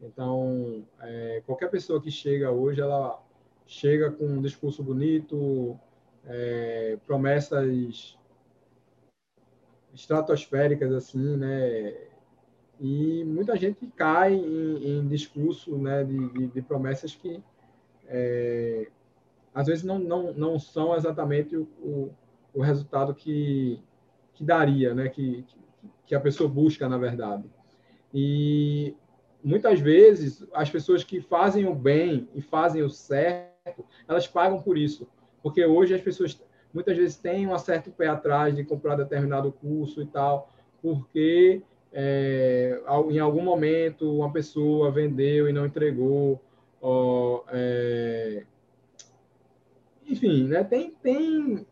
[0.01, 3.22] Então, é, qualquer pessoa que chega hoje, ela
[3.68, 5.78] chega com um discurso bonito,
[6.26, 8.18] é, promessas
[9.93, 11.93] estratosféricas, assim, né?
[12.80, 17.41] E muita gente cai em, em discurso né, de, de, de promessas que
[18.07, 18.88] é,
[19.53, 22.11] às vezes não, não, não são exatamente o, o,
[22.53, 23.82] o resultado que,
[24.36, 25.09] que daria, né?
[25.09, 25.43] que,
[26.05, 27.45] que a pessoa busca, na verdade.
[28.13, 28.95] E
[29.43, 33.57] muitas vezes as pessoas que fazem o bem e fazem o certo,
[34.07, 35.07] elas pagam por isso.
[35.41, 36.41] Porque hoje as pessoas
[36.74, 40.51] muitas vezes têm um certo pé atrás de comprar determinado curso e tal,
[40.82, 41.61] porque
[41.91, 46.41] é, em algum momento uma pessoa vendeu e não entregou.
[46.82, 48.43] Ó, é,
[50.07, 51.65] enfim, né, tem, tem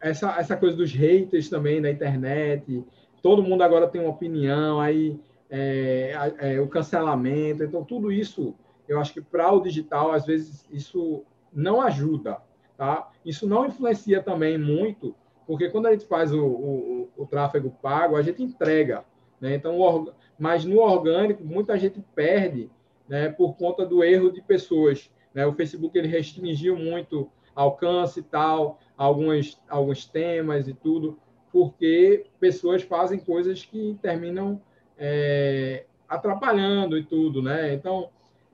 [0.00, 2.84] essa, essa coisa dos haters também na internet.
[3.22, 5.18] Todo mundo agora tem uma opinião, aí
[5.50, 7.64] é, é, o cancelamento.
[7.64, 8.54] Então, tudo isso,
[8.88, 12.38] eu acho que para o digital, às vezes, isso não ajuda.
[12.76, 13.10] Tá?
[13.24, 15.14] Isso não influencia também muito
[15.48, 19.02] porque quando a gente faz o, o, o tráfego pago, a gente entrega.
[19.40, 19.54] Né?
[19.54, 22.70] Então, mas no orgânico, muita gente perde
[23.08, 25.10] né, por conta do erro de pessoas.
[25.32, 25.46] Né?
[25.46, 31.18] O Facebook ele restringiu muito alcance e tal, alguns, alguns temas e tudo,
[31.50, 34.60] porque pessoas fazem coisas que terminam
[34.98, 37.40] é, atrapalhando e tudo.
[37.40, 37.72] Né?
[37.72, 38.10] Então,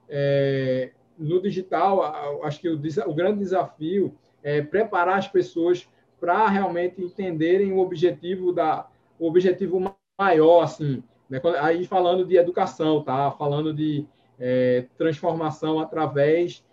[0.09, 5.88] é, no digital, acho que o, o grande desafio é preparar as pessoas
[6.20, 8.86] para realmente entenderem o objetivo da
[9.18, 11.40] o objetivo maior assim né?
[11.61, 14.07] aí falando de educação tá falando de
[14.38, 16.64] é, transformação através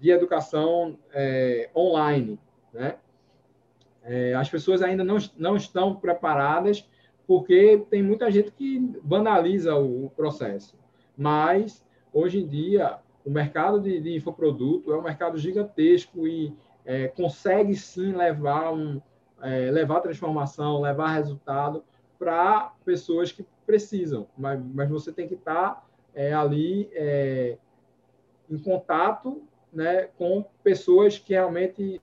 [0.00, 2.38] de educação é, online
[2.72, 2.96] né
[4.02, 6.88] é, as pessoas ainda não, não estão preparadas
[7.26, 10.76] porque tem muita gente que banaliza o, o processo
[11.16, 11.84] mas
[12.18, 16.54] hoje em dia o mercado de, de infoproduto é um mercado gigantesco e
[16.84, 19.00] é, consegue sim levar um
[19.40, 21.84] é, levar transformação, levar resultado
[22.18, 27.56] para pessoas que precisam, mas, mas você tem que estar tá, é, ali é,
[28.50, 29.42] em contato
[29.72, 32.00] né, com pessoas que realmente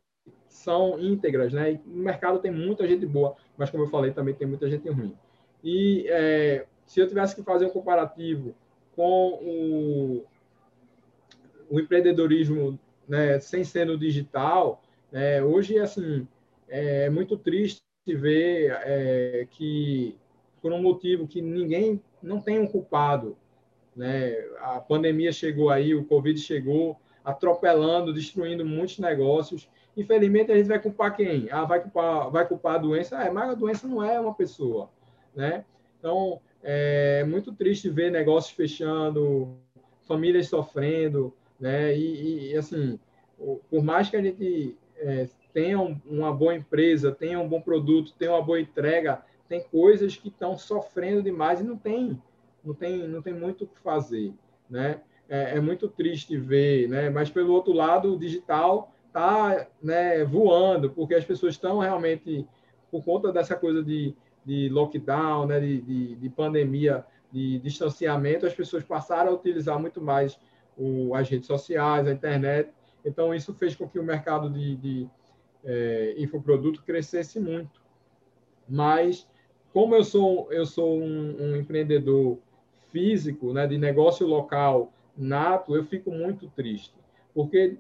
[0.48, 1.74] são íntegras, né?
[1.74, 5.14] E mercado tem muita gente boa, mas como eu falei, também tem muita gente ruim.
[5.62, 8.56] E é, se eu tivesse que fazer um comparativo
[8.96, 10.26] com o,
[11.70, 14.82] o empreendedorismo né, sem ser no digital,
[15.12, 16.28] é, hoje, assim,
[16.68, 20.18] é muito triste ver é, que,
[20.62, 23.38] por um motivo que ninguém, não tem um culpado,
[23.96, 29.68] né, a pandemia chegou aí, o Covid chegou, atropelando, destruindo muitos negócios.
[29.98, 31.48] Infelizmente, a gente vai culpar quem?
[31.50, 33.18] Ah, vai culpar, vai culpar a doença?
[33.24, 34.90] É, mas a doença não é uma pessoa,
[35.34, 35.66] né?
[35.98, 39.56] Então, é muito triste ver negócios fechando,
[40.08, 41.96] famílias sofrendo, né?
[41.96, 43.00] E, e assim,
[43.70, 48.32] por mais que a gente é, tenha uma boa empresa, tenha um bom produto, tenha
[48.32, 52.20] uma boa entrega, tem coisas que estão sofrendo demais e não tem,
[52.64, 54.34] não tem, não tem muito o que fazer,
[54.68, 55.02] né?
[55.30, 57.12] É, é muito triste ver, né?
[57.12, 62.46] Mas pelo outro lado, o digital está né, voando, porque as pessoas estão realmente,
[62.90, 68.54] por conta dessa coisa de, de lockdown, né, de, de, de pandemia, de distanciamento, as
[68.54, 70.40] pessoas passaram a utilizar muito mais
[70.78, 72.70] o, as redes sociais, a internet.
[73.04, 75.10] Então, isso fez com que o mercado de, de
[75.64, 77.82] é, infoproduto crescesse muito.
[78.68, 79.28] Mas,
[79.74, 82.38] como eu sou, eu sou um, um empreendedor
[82.92, 86.94] físico, né, de negócio local nato, eu fico muito triste.
[87.34, 87.78] Porque,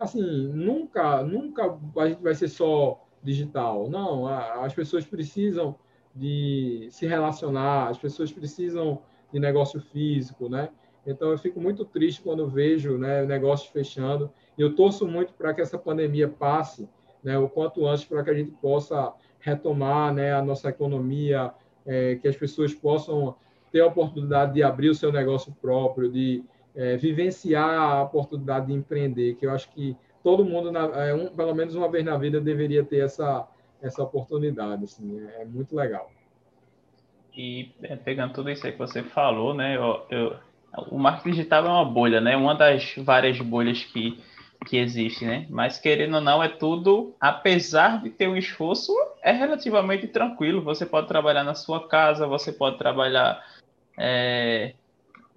[0.00, 3.88] assim, nunca, nunca a gente vai ser só digital.
[3.88, 5.76] Não, as pessoas precisam
[6.16, 9.02] de se relacionar, as pessoas precisam
[9.32, 10.70] de negócio físico, né?
[11.06, 14.30] Então, eu fico muito triste quando vejo né, negócios fechando.
[14.58, 16.88] Eu torço muito para que essa pandemia passe
[17.22, 21.52] né, o quanto antes, para que a gente possa retomar né, a nossa economia,
[21.84, 23.36] é, que as pessoas possam
[23.70, 26.42] ter a oportunidade de abrir o seu negócio próprio, de
[26.74, 31.28] é, vivenciar a oportunidade de empreender, que eu acho que todo mundo, na, é, um,
[31.28, 33.46] pelo menos uma vez na vida, deveria ter essa,
[33.82, 34.84] essa oportunidade.
[34.84, 36.10] Assim, é, é muito legal.
[37.36, 39.76] e é, pegando tudo isso aí que você falou, né?
[39.76, 40.36] Eu, eu,
[40.90, 42.36] o marketing digital é uma bolha, né?
[42.36, 44.18] Uma das várias bolhas que,
[44.66, 45.46] que existe, né?
[45.50, 50.62] Mas querendo ou não, é tudo, apesar de ter um esforço, é relativamente tranquilo.
[50.62, 53.44] Você pode trabalhar na sua casa, você pode trabalhar
[53.98, 54.74] é,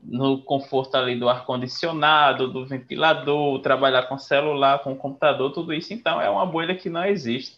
[0.04, 5.94] no conforto ali do ar-condicionado, do ventilador, trabalhar com celular, com computador, tudo isso.
[5.94, 7.58] Então, é uma bolha que não existe.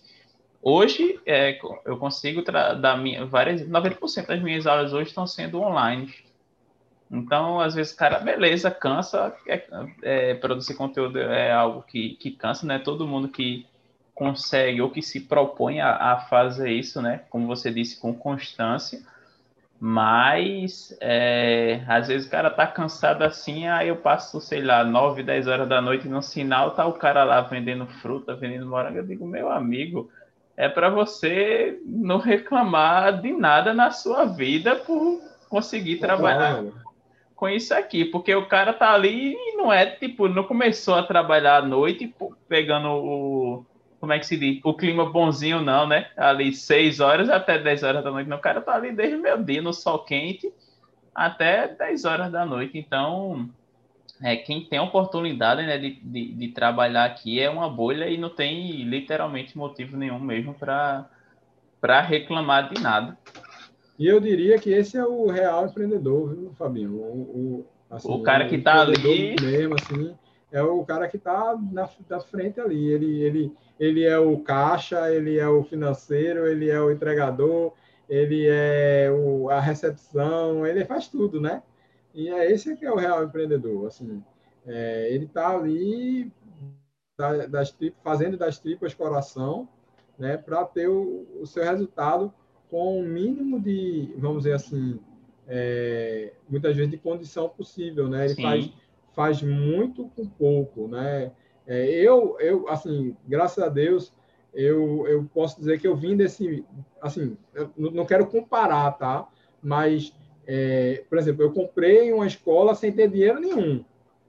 [0.62, 6.14] Hoje, é, eu consigo dar minha, várias, 90% das minhas aulas hoje estão sendo online.
[7.10, 9.36] Então, às vezes, cara, beleza, cansa.
[9.48, 9.68] É,
[10.02, 12.80] é, produzir conteúdo é algo que, que cansa, né?
[12.80, 13.66] Todo mundo que
[14.14, 17.24] consegue ou que se propõe a, a fazer isso, né?
[17.30, 19.02] Como você disse, com constância
[19.84, 25.24] mas é, às vezes o cara tá cansado assim, aí eu passo, sei lá, 9,
[25.24, 29.00] 10 horas da noite no sinal, tá o cara lá vendendo fruta, vendendo morango.
[29.00, 30.08] Eu digo, meu amigo,
[30.56, 36.64] é para você não reclamar de nada na sua vida por conseguir trabalhar
[37.36, 41.04] com isso aqui, porque o cara tá ali e não é tipo, não começou a
[41.04, 42.14] trabalhar à noite
[42.48, 43.66] pegando o
[44.00, 44.60] como é que se diz?
[44.64, 46.10] O clima bonzinho não, né?
[46.18, 48.28] Ali 6 horas até 10 horas da noite.
[48.28, 50.52] Não, o cara tá ali desde o meu dia no sol quente
[51.14, 52.80] até 10 horas da noite.
[52.80, 53.48] Então,
[54.22, 58.30] é, quem tem oportunidade né, de, de, de, trabalhar aqui é uma bolha e não
[58.30, 63.18] tem literalmente motivo nenhum mesmo para reclamar de nada.
[63.98, 66.94] E eu diria que esse é o real empreendedor, viu, Fabinho?
[66.94, 69.36] O, o, assim, o cara que está ali.
[69.42, 70.16] Mesmo, assim,
[70.52, 72.88] é o cara que está na, na frente ali.
[72.88, 77.74] Ele, ele, ele é o caixa, ele é o financeiro, ele é o entregador,
[78.10, 81.62] ele é o, a recepção, ele faz tudo, né?
[82.14, 83.88] E é esse que é o real empreendedor.
[83.88, 84.24] Assim,
[84.66, 86.32] é, ele está ali
[87.50, 89.68] das, fazendo das tripas coração,
[90.18, 92.34] né, para ter o, o, seu resultado
[92.70, 95.00] com o mínimo de, vamos dizer assim,
[95.48, 98.26] é, muitas vezes de condição possível, né?
[98.26, 98.42] Ele Sim.
[98.42, 98.72] faz
[99.14, 101.32] faz muito com pouco, né?
[101.68, 104.14] É, eu, eu, assim, graças a Deus,
[104.54, 106.66] eu, eu posso dizer que eu vim desse,
[107.02, 107.38] assim,
[107.78, 109.28] não quero comparar, tá?
[109.62, 110.14] Mas,
[110.54, 113.86] é, por exemplo, eu comprei uma escola sem ter dinheiro nenhum,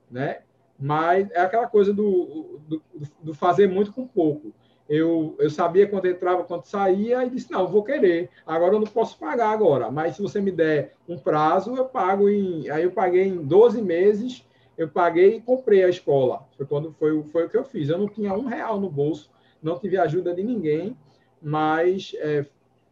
[0.08, 0.42] né?
[0.78, 2.82] Mas é aquela coisa do, do,
[3.20, 4.52] do fazer muito com pouco.
[4.88, 8.30] Eu, eu sabia quando entrava, quando saía, e disse, não, vou querer.
[8.46, 12.28] Agora eu não posso pagar agora, mas se você me der um prazo, eu pago
[12.28, 12.68] em...
[12.70, 14.44] Aí eu paguei em 12 meses
[14.76, 16.46] eu paguei e comprei a escola.
[16.56, 17.88] Foi quando foi, foi o que eu fiz.
[17.88, 19.30] Eu não tinha um real no bolso,
[19.62, 20.96] não tive ajuda de ninguém,
[21.40, 22.46] mas é,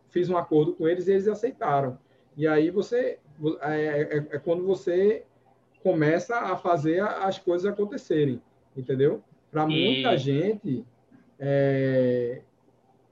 [0.09, 1.99] fiz um acordo com eles e eles aceitaram.
[2.37, 3.18] E aí você
[3.62, 5.24] é, é, é quando você
[5.83, 8.41] começa a fazer as coisas acontecerem,
[8.76, 9.22] entendeu?
[9.51, 10.85] Para muita gente
[11.39, 12.43] é,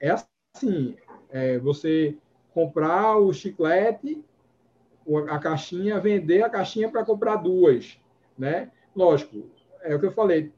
[0.01, 0.11] é
[0.55, 0.97] assim,
[1.31, 2.16] é, você
[2.53, 4.23] comprar o chiclete,
[5.29, 7.99] a caixinha, vender a caixinha para comprar duas
[8.39, 8.71] né?
[8.95, 9.51] Lógico,
[9.83, 10.53] é o que eu falei,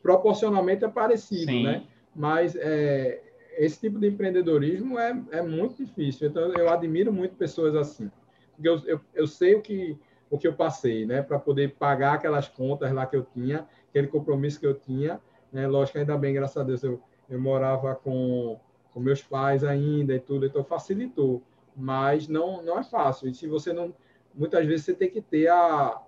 [0.00, 1.64] proporcionalmente é parecido, Sim.
[1.64, 1.82] né?
[2.14, 3.20] Mas é,
[3.58, 6.28] esse tipo de empreendedorismo é, é muito difícil.
[6.28, 8.10] Então, eu admiro muito pessoas assim.
[8.54, 9.98] Porque eu, eu, eu sei o que,
[10.30, 11.22] o que eu passei, né?
[11.22, 15.20] Para poder pagar aquelas contas lá que eu tinha, aquele compromisso que eu tinha.
[15.52, 15.66] Né?
[15.66, 18.58] Lógico, ainda bem, graças a Deus, eu, eu morava com,
[18.92, 21.42] com meus pais ainda e tudo, então facilitou.
[21.76, 23.28] Mas não, não é fácil.
[23.28, 23.94] E se você não...
[24.34, 26.00] Muitas vezes você tem que ter a,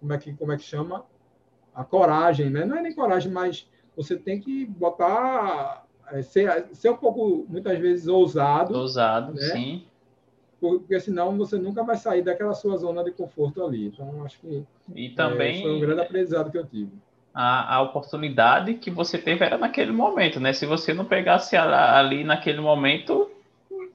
[0.00, 1.04] como é que, como é que chama?
[1.74, 2.64] A coragem, né?
[2.64, 7.78] Não é nem coragem, mas você tem que botar, é, ser, ser um pouco, muitas
[7.78, 8.76] vezes, ousado.
[8.76, 9.40] Ousado, né?
[9.40, 9.84] sim.
[10.60, 13.86] Porque senão você nunca vai sair daquela sua zona de conforto ali.
[13.86, 16.90] Então, acho que e também, é, foi um grande aprendizado que eu tive.
[17.32, 20.52] A, a, oportunidade que você teve era naquele momento, né?
[20.52, 23.30] Se você não pegasse ali naquele momento,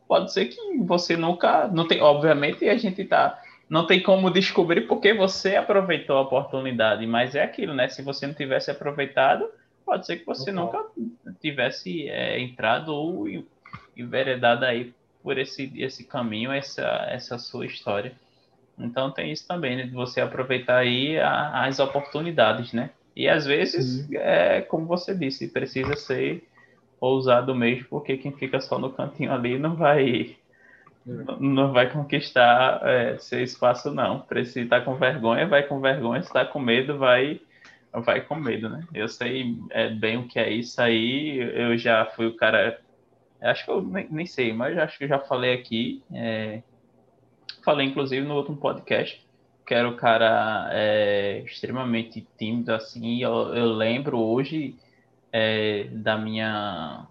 [0.07, 1.67] pode ser que você nunca.
[1.67, 7.07] Não tem, obviamente, a gente está não tem como descobrir porque você aproveitou a oportunidade,
[7.07, 7.89] mas é aquilo, né?
[7.89, 9.49] Se você não tivesse aproveitado,
[9.85, 10.83] pode ser que você nunca
[11.41, 13.25] tivesse é, entrado ou
[13.95, 18.13] enveredado aí por esse, esse caminho, essa, essa sua história.
[18.77, 19.83] Então tem isso também, né?
[19.83, 22.89] De você aproveitar aí a, as oportunidades, né?
[23.15, 26.43] E às vezes, é, como você disse, precisa ser
[26.99, 30.35] ousado mesmo, porque quem fica só no cantinho ali não vai
[31.05, 34.25] não vai conquistar é, seu espaço, não.
[34.45, 36.21] Se está com vergonha, vai com vergonha.
[36.21, 37.41] Se está com medo, vai,
[38.01, 38.85] vai com medo, né?
[38.93, 41.37] Eu sei é, bem o que é isso aí.
[41.37, 42.79] Eu já fui o cara.
[43.41, 46.03] Acho que eu nem, nem sei, mas acho que eu já falei aqui.
[46.13, 46.61] É,
[47.63, 49.23] falei, inclusive, no último podcast.
[49.65, 53.21] Que era o cara é, extremamente tímido, assim.
[53.21, 54.75] Eu, eu lembro hoje
[55.31, 57.07] é, da minha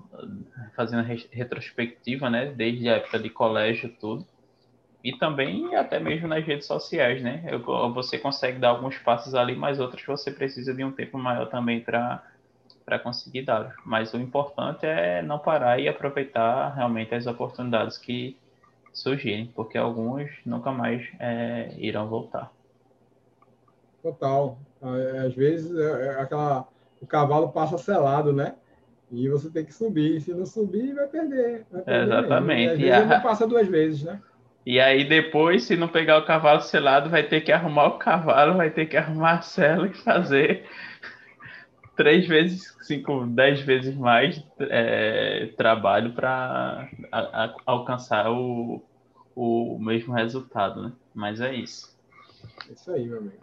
[0.76, 4.26] fazendo retrospectiva, né, desde a época de colégio tudo,
[5.04, 7.44] e também até mesmo nas redes sociais, né?
[7.94, 11.80] Você consegue dar alguns passos ali, mas outros você precisa de um tempo maior também
[11.80, 12.22] para
[12.84, 13.76] para conseguir dar.
[13.86, 18.36] Mas o importante é não parar e aproveitar realmente as oportunidades que
[18.92, 22.52] surgirem, porque alguns nunca mais é, irão voltar.
[24.02, 24.58] Total.
[25.24, 26.66] Às vezes é, é aquela,
[27.00, 28.56] o cavalo passa selado, né?
[29.10, 30.20] E você tem que subir.
[30.20, 31.66] Se não subir, vai perder.
[31.70, 32.82] Vai perder Exatamente.
[32.82, 33.16] E às vezes e a...
[33.16, 34.20] não passa duas vezes, né?
[34.64, 38.56] E aí depois, se não pegar o cavalo selado, vai ter que arrumar o cavalo,
[38.56, 40.64] vai ter que arrumar a sela e fazer
[41.96, 46.88] três vezes, cinco, dez vezes mais é, trabalho para
[47.66, 48.80] alcançar o,
[49.34, 50.92] o mesmo resultado, né?
[51.12, 51.96] Mas é isso.
[52.68, 53.36] É isso aí, meu amigo.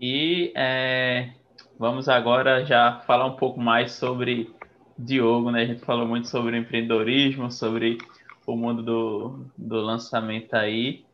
[0.00, 1.30] E é,
[1.78, 4.50] vamos agora já falar um pouco mais sobre
[4.98, 5.62] Diogo, né?
[5.62, 7.98] A gente falou muito sobre empreendedorismo, sobre
[8.46, 11.04] o mundo do, do lançamento aí.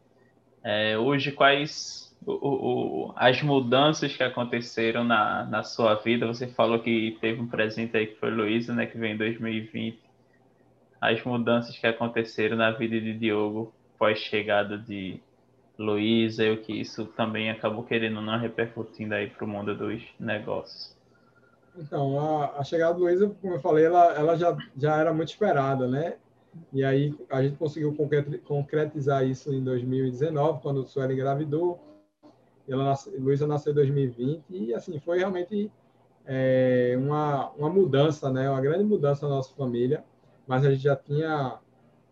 [0.63, 6.27] É, hoje, quais o, o, as mudanças que aconteceram na, na sua vida?
[6.27, 8.87] Você falou que teve um presente aí que foi Luísa, né?
[8.87, 9.99] Que vem em 2020.
[11.01, 15.21] As mudanças que aconteceram na vida de Diogo pós-chegada de
[15.79, 20.03] Luísa e o que isso também acabou querendo não repercutindo aí para o mundo dos
[20.19, 20.97] negócios.
[21.77, 25.29] Então, a, a chegada do Luísa, como eu falei, ela, ela já, já era muito
[25.29, 26.17] esperada, né?
[26.73, 27.95] E aí a gente conseguiu
[28.45, 31.81] concretizar isso em 2019, quando o Sueli engravidou.
[32.69, 35.73] Ela nasce, Luísa nasceu em 2020 e assim foi realmente
[36.27, 38.51] é, uma, uma mudança, né?
[38.51, 40.05] Uma grande mudança na nossa família.
[40.47, 41.59] Mas a gente já tinha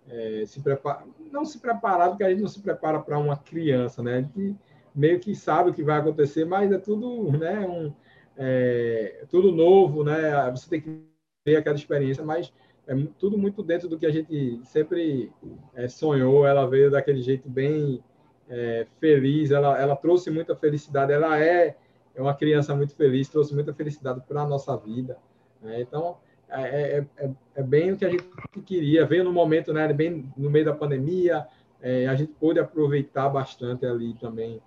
[0.09, 4.03] é, se prepara, não se preparado, porque a gente não se prepara para uma criança,
[4.03, 4.14] né?
[4.14, 4.57] A gente
[4.95, 7.66] meio que sabe o que vai acontecer, mas é tudo, né?
[7.66, 7.93] Um,
[8.37, 10.51] é, tudo novo, né?
[10.51, 11.07] Você tem que
[11.45, 12.53] ter aquela experiência, mas
[12.87, 15.32] é tudo muito dentro do que a gente sempre
[15.74, 16.47] é, sonhou.
[16.47, 18.03] Ela veio daquele jeito bem
[18.49, 21.12] é, feliz, ela, ela trouxe muita felicidade.
[21.12, 21.76] Ela é,
[22.14, 25.18] é uma criança muito feliz, trouxe muita felicidade para a nossa vida.
[25.61, 25.80] Né?
[25.80, 26.16] Então,
[26.49, 28.24] é, é, é, é, bem o que a gente
[28.64, 29.05] queria.
[29.05, 31.47] Veio no momento, né, bem no meio da pandemia,
[31.82, 34.61] é, a gente pôde aproveitar bastante ali também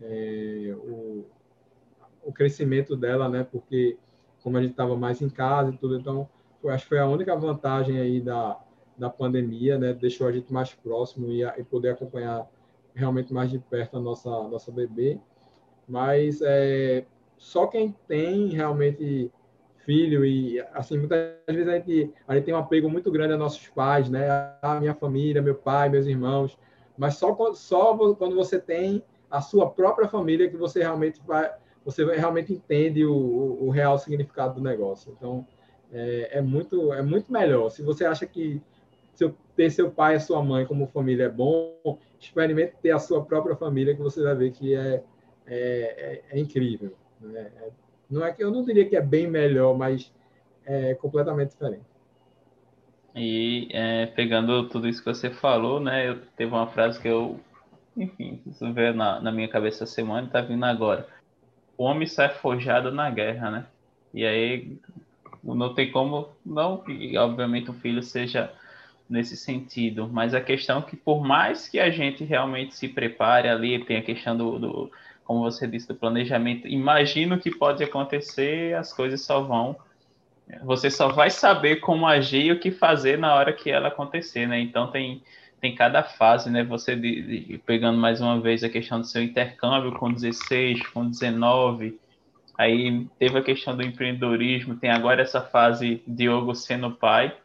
[0.00, 1.24] é, o,
[2.24, 3.96] o crescimento dela, né, porque
[4.42, 6.28] como a gente estava mais em casa e tudo, então
[6.70, 8.58] acho que foi a única vantagem aí da,
[8.96, 12.46] da pandemia, né, deixou a gente mais próximo e, e poder acompanhar
[12.94, 15.18] realmente mais de perto a nossa, nossa bebê.
[15.88, 17.04] Mas é,
[17.36, 19.30] só quem tem realmente
[19.84, 23.36] filho e assim muitas vezes a gente, a gente tem um apego muito grande a
[23.36, 24.28] nossos pais, né?
[24.62, 26.58] A minha família, meu pai, meus irmãos,
[26.96, 31.52] mas só só quando você tem a sua própria família que você realmente vai
[31.84, 35.14] você realmente entende o, o real significado do negócio.
[35.14, 35.46] Então
[35.94, 37.70] é, é, muito é muito melhor.
[37.70, 38.60] Se você acha que
[39.14, 43.24] seu, ter seu pai e sua mãe como família é bom, experimente ter a sua
[43.24, 45.02] própria família que você vai ver que é
[45.46, 46.94] é, é, é incrível.
[47.20, 47.50] Né?
[47.62, 47.70] É
[48.10, 50.12] não é que eu não diria que é bem melhor, mas
[50.64, 51.84] é completamente diferente.
[53.14, 56.08] E é, pegando tudo isso que você falou, né?
[56.08, 57.40] Eu teve uma frase que eu,
[57.96, 61.06] enfim, isso veio na, na minha cabeça essa semana e tá vindo agora.
[61.78, 63.66] O homem sai forjado na guerra, né?
[64.12, 64.78] E aí
[65.44, 68.52] não tem como não que obviamente o filho seja
[69.08, 73.48] nesse sentido, mas a questão é que por mais que a gente realmente se prepare
[73.48, 74.90] ali, tem a questão do, do
[75.24, 79.76] como você disse, do planejamento, imagino que pode acontecer, as coisas só vão.
[80.62, 84.46] Você só vai saber como agir e o que fazer na hora que ela acontecer,
[84.46, 84.60] né?
[84.60, 85.22] Então tem,
[85.60, 86.62] tem cada fase, né?
[86.64, 91.08] Você de, de, pegando mais uma vez a questão do seu intercâmbio com 16, com
[91.08, 91.98] 19,
[92.56, 97.36] aí teve a questão do empreendedorismo, tem agora essa fase Diogo sendo pai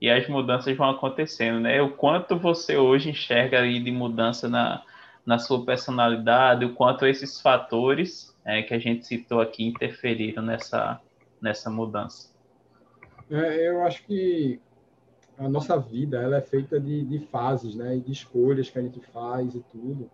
[0.00, 1.80] e as mudanças vão acontecendo, né?
[1.80, 4.82] O quanto você hoje enxerga aí de mudança na,
[5.24, 11.00] na sua personalidade, o quanto esses fatores é, que a gente citou aqui interferiram nessa,
[11.40, 12.30] nessa mudança.
[13.30, 14.60] É, eu acho que
[15.38, 19.00] a nossa vida ela é feita de, de fases, né, de escolhas que a gente
[19.12, 20.10] faz e tudo.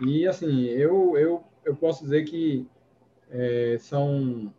[0.00, 2.66] E assim, eu eu, eu posso dizer que
[3.30, 4.52] é, são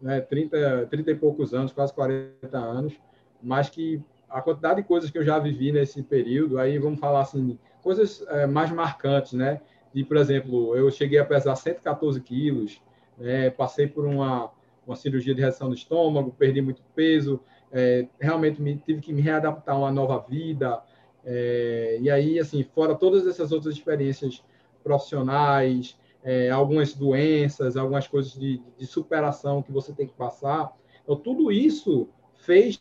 [0.00, 2.94] né, 30, 30 e poucos anos, quase 40 anos,
[3.42, 7.20] mas que a quantidade de coisas que eu já vivi nesse período, aí vamos falar
[7.20, 9.60] assim, coisas é, mais marcantes, né?
[9.92, 12.80] De, por exemplo, eu cheguei a pesar 114 quilos,
[13.18, 13.50] né?
[13.50, 14.50] passei por uma,
[14.86, 17.40] uma cirurgia de redução do estômago, perdi muito peso,
[17.70, 20.82] é, realmente me, tive que me readaptar a uma nova vida.
[21.24, 24.42] É, e aí, assim, fora todas essas outras experiências
[24.82, 30.72] profissionais, é, algumas doenças, algumas coisas de, de superação que você tem que passar.
[31.02, 32.80] Então, tudo isso fez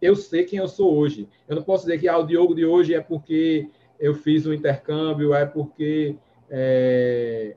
[0.00, 1.28] eu ser quem eu sou hoje.
[1.48, 3.68] Eu não posso dizer que ah, o Diogo de hoje é porque
[3.98, 6.16] eu fiz um intercâmbio, é porque
[6.50, 7.56] é,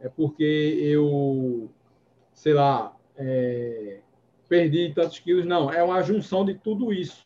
[0.00, 1.70] é porque eu,
[2.32, 4.00] sei lá, é,
[4.48, 5.44] perdi tantos quilos.
[5.44, 7.24] Não, é uma junção de tudo isso,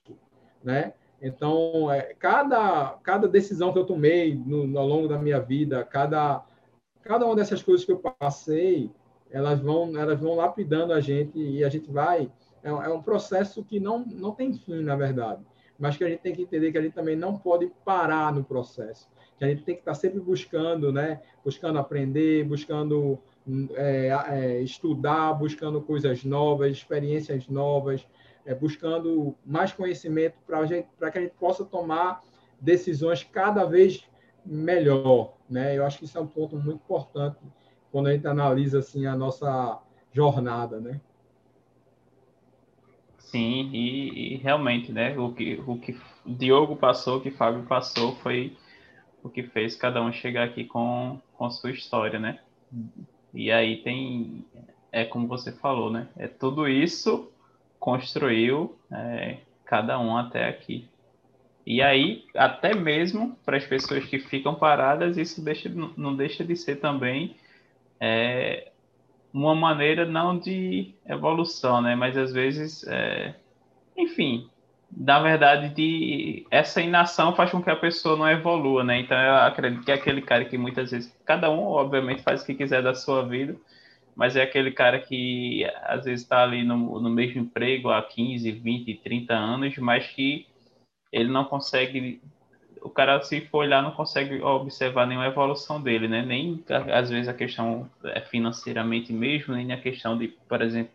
[0.62, 0.92] né?
[1.20, 6.44] Então, é, cada, cada decisão que eu tomei no, ao longo da minha vida, cada,
[7.02, 8.90] cada uma dessas coisas que eu passei,
[9.30, 12.30] elas vão, elas vão lapidando a gente e a gente vai.
[12.62, 15.42] É, é um processo que não, não tem fim, na verdade,
[15.78, 18.42] mas que a gente tem que entender que a gente também não pode parar no
[18.42, 19.08] processo,
[19.38, 21.20] que a gente tem que estar sempre buscando, né?
[21.44, 23.18] Buscando aprender, buscando
[23.74, 28.06] é, é, estudar, buscando coisas novas, experiências novas,
[28.44, 30.66] é, buscando mais conhecimento para
[31.10, 32.22] que a gente possa tomar
[32.60, 34.07] decisões cada vez
[34.48, 35.76] melhor, né?
[35.76, 37.38] Eu acho que isso é um ponto muito importante
[37.92, 39.80] quando a gente analisa assim a nossa
[40.12, 41.00] jornada, né?
[43.18, 45.16] Sim, e, e, realmente, né?
[45.18, 48.56] O que o que Diogo passou, o que Fábio passou, foi
[49.22, 52.40] o que fez cada um chegar aqui com com sua história, né?
[53.34, 54.46] E aí tem
[54.90, 56.08] é como você falou, né?
[56.16, 57.30] É tudo isso
[57.78, 60.88] construiu é, cada um até aqui.
[61.70, 66.56] E aí, até mesmo para as pessoas que ficam paradas, isso deixa, não deixa de
[66.56, 67.36] ser também
[68.00, 68.72] é,
[69.30, 71.94] uma maneira não de evolução, né?
[71.94, 73.34] Mas às vezes, é,
[73.94, 74.48] enfim,
[74.90, 79.00] na verdade, de essa inação faz com que a pessoa não evolua, né?
[79.00, 82.46] Então eu acredito que é aquele cara que muitas vezes, cada um, obviamente, faz o
[82.46, 83.54] que quiser da sua vida,
[84.16, 88.50] mas é aquele cara que às vezes está ali no, no mesmo emprego há 15,
[88.52, 90.46] 20, 30 anos, mas que
[91.12, 92.20] ele não consegue
[92.82, 96.22] o cara, se for olhar, não consegue observar nenhuma evolução dele, né?
[96.22, 96.62] Nem,
[96.92, 100.92] às vezes, a questão é financeiramente mesmo, nem a questão de, por exemplo,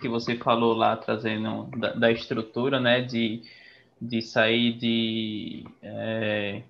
[0.00, 3.00] que você falou lá, trazendo da, da estrutura, né?
[3.02, 3.42] De,
[4.00, 6.62] de sair de é,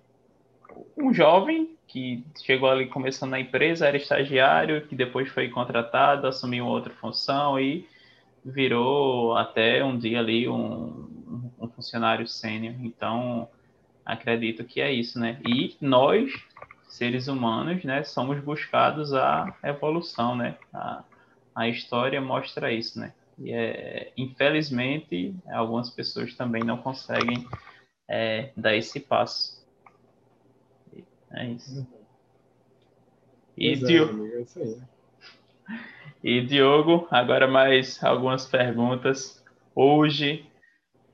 [0.97, 6.67] um jovem que chegou ali começando na empresa, era estagiário, que depois foi contratado, assumiu
[6.67, 7.89] outra função e
[8.45, 11.18] virou até um dia ali um,
[11.61, 12.75] um funcionário sênior.
[12.81, 13.49] Então,
[14.05, 15.41] acredito que é isso, né?
[15.47, 16.33] E nós,
[16.89, 20.57] seres humanos, né, somos buscados a evolução, né?
[20.73, 21.05] A,
[21.55, 23.13] a história mostra isso, né?
[23.39, 27.47] E é, infelizmente, algumas pessoas também não conseguem
[28.09, 29.59] é, dar esse passo.
[31.31, 31.87] É isso.
[33.57, 34.27] E, é, Diogo...
[34.27, 34.79] é isso aí.
[36.25, 39.45] e Diogo, agora mais algumas perguntas.
[39.75, 40.48] Hoje,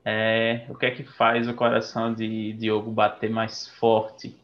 [0.05, 4.37] é, o que é que faz o coração de Diogo bater mais forte?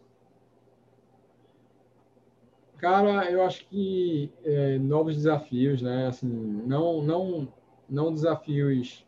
[2.79, 6.07] Cara, eu acho que é, novos desafios, né?
[6.07, 6.29] Assim,
[6.67, 7.49] não, não,
[7.89, 9.05] não desafios,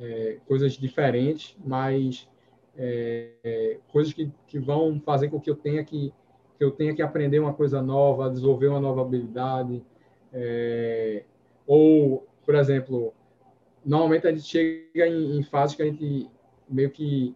[0.00, 2.28] é, coisas diferentes, mas
[2.76, 6.12] é, coisas que, que vão fazer com que eu tenha que,
[6.58, 9.84] que eu tenha que aprender uma coisa nova, desenvolver uma nova habilidade,
[10.32, 11.22] é,
[11.64, 13.14] ou, por exemplo,
[13.86, 16.28] normalmente a gente chega em, em fases que a gente
[16.68, 17.34] meio que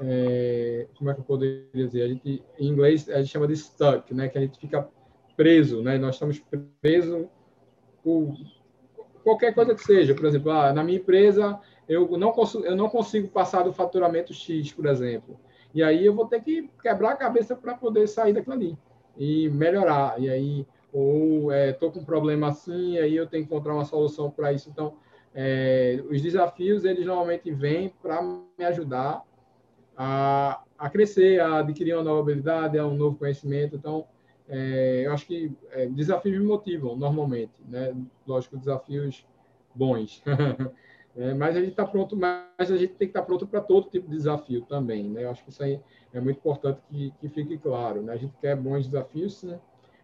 [0.00, 2.02] é, como é que eu poderia dizer?
[2.02, 4.28] A gente, em inglês a gente chama de stuck, né?
[4.28, 4.88] Que a gente fica
[5.36, 5.96] preso, né?
[5.98, 6.42] Nós estamos
[6.80, 7.26] presos
[8.02, 8.34] por
[9.22, 10.14] qualquer coisa que seja.
[10.14, 14.34] Por exemplo, ah, na minha empresa eu não, consigo, eu não consigo passar do faturamento
[14.34, 15.38] X, por exemplo.
[15.74, 18.78] E aí eu vou ter que quebrar a cabeça para poder sair daquilo ali
[19.16, 20.20] e melhorar.
[20.20, 23.84] E aí, ou estou é, com um problema assim, aí eu tenho que encontrar uma
[23.84, 24.68] solução para isso.
[24.68, 24.94] Então,
[25.34, 29.22] é, os desafios, eles normalmente vêm para me ajudar
[29.96, 33.76] a, a crescer, a adquirir uma nova habilidade, a um novo conhecimento.
[33.76, 34.06] Então,
[34.48, 37.94] é, eu acho que é, desafios me motivam normalmente, né?
[38.26, 39.26] Lógico, desafios
[39.74, 40.22] bons.
[41.16, 43.60] é, mas a gente está pronto, mas a gente tem que estar tá pronto para
[43.60, 45.24] todo tipo de desafio também, né?
[45.24, 45.80] Eu acho que isso aí
[46.12, 48.12] é muito importante que, que fique claro, né?
[48.12, 49.58] A gente quer bons desafios, sim,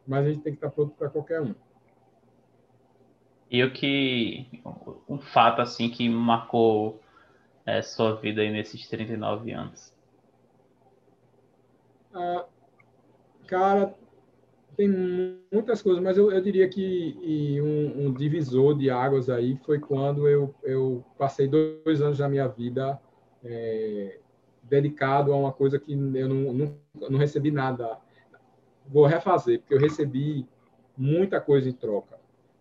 [0.07, 1.55] mas a gente tem que estar tá pronto para qualquer um.
[3.51, 4.47] E o que.
[5.09, 7.01] Um fato assim que marcou
[7.65, 9.95] é, sua vida aí nesses 39 anos?
[12.13, 12.45] Ah,
[13.47, 13.95] cara,
[14.77, 14.89] tem
[15.51, 20.29] muitas coisas, mas eu, eu diria que um, um, divisor de águas aí foi quando
[20.29, 23.01] eu, eu passei dois anos da minha vida
[23.43, 24.19] é,
[24.63, 27.99] dedicado a uma coisa que eu não, não, não recebi nada.
[28.87, 30.47] Vou refazer, porque eu recebi
[30.97, 32.18] muita coisa em troca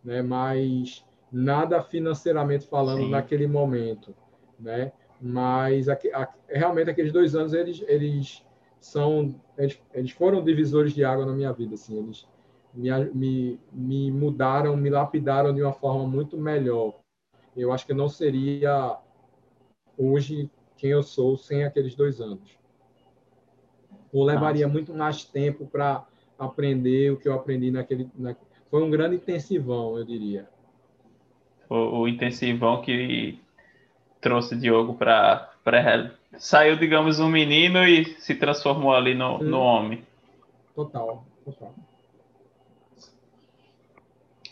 [0.07, 0.21] né?
[0.21, 3.09] Mas nada financeiramente falando Sim.
[3.09, 4.15] naquele momento,
[4.57, 4.93] né?
[5.21, 8.45] Mas a, a, realmente aqueles dois anos eles eles
[8.79, 12.25] são eles, eles, foram divisores de água na minha vida, assim, eles
[12.73, 16.99] me, me, me mudaram, me lapidaram de uma forma muito melhor.
[17.55, 18.97] Eu acho que não seria
[19.97, 22.57] hoje quem eu sou sem aqueles dois anos.
[24.13, 24.73] ou levaria Nossa.
[24.73, 26.05] muito mais tempo para
[26.39, 28.09] aprender o que eu aprendi naquele.
[28.15, 28.35] Na...
[28.69, 30.47] Foi um grande intensivão, eu diria.
[31.69, 33.39] O, o intensivão que
[34.21, 35.53] trouxe Diogo para.
[36.37, 40.03] Saiu, digamos, um menino e se transformou ali no, no homem.
[40.75, 41.73] Total, total.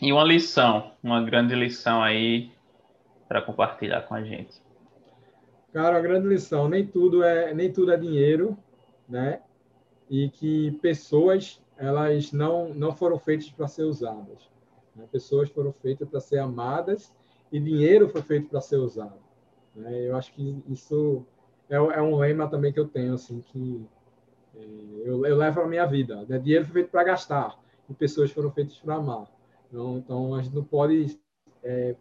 [0.00, 2.50] E uma lição, uma grande lição aí
[3.28, 4.60] para compartilhar com a gente.
[5.72, 8.56] Cara, a grande lição, nem tudo é nem tudo é dinheiro,
[9.08, 9.40] né?
[10.10, 14.50] E que pessoas elas não não foram feitas para ser usadas.
[14.94, 15.06] Né?
[15.10, 17.12] Pessoas foram feitas para ser amadas
[17.52, 19.18] e dinheiro foi feito para ser usado.
[19.74, 20.08] Né?
[20.08, 21.24] Eu acho que isso
[21.68, 23.86] é, é, um lema também que eu tenho assim que
[24.56, 24.64] é,
[25.04, 26.24] eu, eu levo a minha vida.
[26.28, 26.38] Né?
[26.38, 27.58] Dinheiro foi feito para gastar
[27.88, 29.30] e pessoas foram feitas para amar.
[29.68, 31.18] Então, então a gente não pode
[31.62, 31.94] é,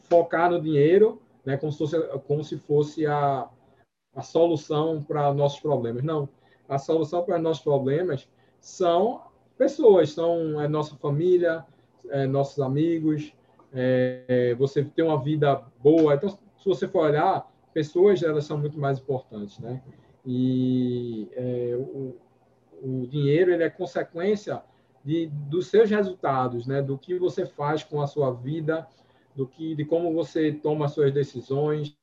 [0.00, 3.48] focar no dinheiro né, como, se fosse, como se fosse a,
[4.14, 6.02] a solução para nossos problemas.
[6.02, 6.28] Não.
[6.68, 8.28] A solução para nossos problemas
[8.62, 9.20] são
[9.58, 11.66] pessoas, são é, nossa família,
[12.08, 13.34] é, nossos amigos,
[13.74, 16.14] é, você ter uma vida boa.
[16.14, 19.82] Então, se você for olhar, pessoas elas são muito mais importantes, né?
[20.24, 22.16] E é, o,
[22.80, 24.62] o dinheiro ele é consequência
[25.04, 26.80] de, dos seus resultados, né?
[26.80, 28.86] Do que você faz com a sua vida,
[29.34, 31.96] do que, de como você toma as suas decisões,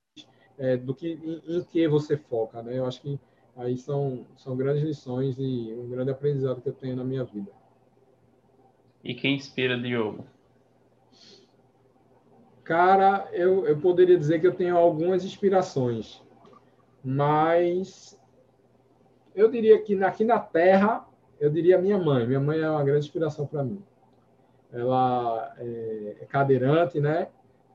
[0.58, 2.78] é, do que em, em, que você foca, né?
[2.78, 3.18] Eu acho que
[3.60, 7.52] aí são são grandes lições e um grande aprendizado que eu tenho na minha vida.
[9.04, 10.26] E quem inspira Diogo?
[12.64, 16.22] Cara, eu, eu poderia dizer que eu tenho algumas inspirações,
[17.04, 18.20] mas
[19.36, 21.08] eu diria que aqui na Terra,
[21.40, 22.28] eu diria minha mãe.
[22.28, 23.84] Minha mãe é uma grande inspiração para mim
[24.72, 27.28] ela é, é cadeirante, né?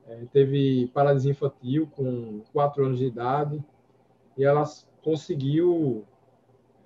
[0.06, 3.62] É, teve paralisia infantil com quatro anos de idade
[4.36, 4.64] e ela
[5.04, 6.04] conseguiu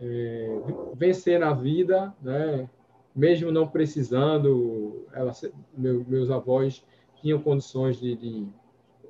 [0.00, 0.60] é,
[0.94, 2.68] vencer na vida, né?
[3.14, 5.32] Mesmo não precisando, ela,
[5.76, 6.84] meu, meus avós
[7.20, 8.46] tinham condições de, de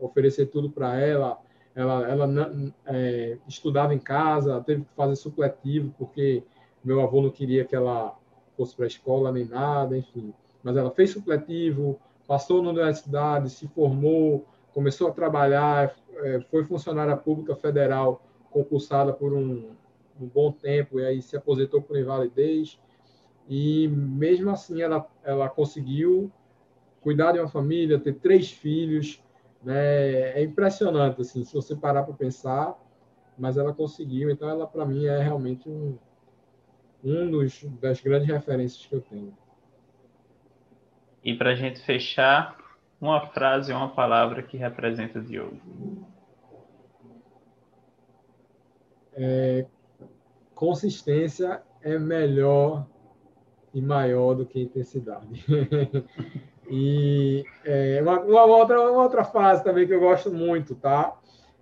[0.00, 1.38] oferecer tudo para ela.
[1.74, 6.42] Ela, ela é, estudava em casa, teve que fazer supletivo porque
[6.82, 8.18] meu avô não queria que ela
[8.56, 10.32] fosse para a escola nem nada, enfim
[10.62, 14.44] mas ela fez supletivo, passou na universidade, se formou,
[14.74, 19.70] começou a trabalhar, é, foi funcionária pública federal concursada por um,
[20.20, 22.78] um bom tempo e aí se aposentou por invalidez
[23.48, 26.30] e mesmo assim ela, ela conseguiu
[27.00, 29.22] cuidar de uma família, ter três filhos,
[29.62, 30.32] né?
[30.32, 32.76] É impressionante assim, se você parar para pensar,
[33.38, 34.30] mas ela conseguiu.
[34.30, 35.96] Então ela para mim é realmente um
[37.02, 39.32] um dos das grandes referências que eu tenho.
[41.24, 42.56] E para a gente fechar,
[43.00, 45.60] uma frase uma palavra que representa Diogo.
[49.20, 49.66] É,
[50.54, 52.86] consistência é melhor
[53.74, 55.44] e maior do que intensidade.
[56.70, 61.18] e é, uma, uma, outra, uma outra frase também que eu gosto muito, tá?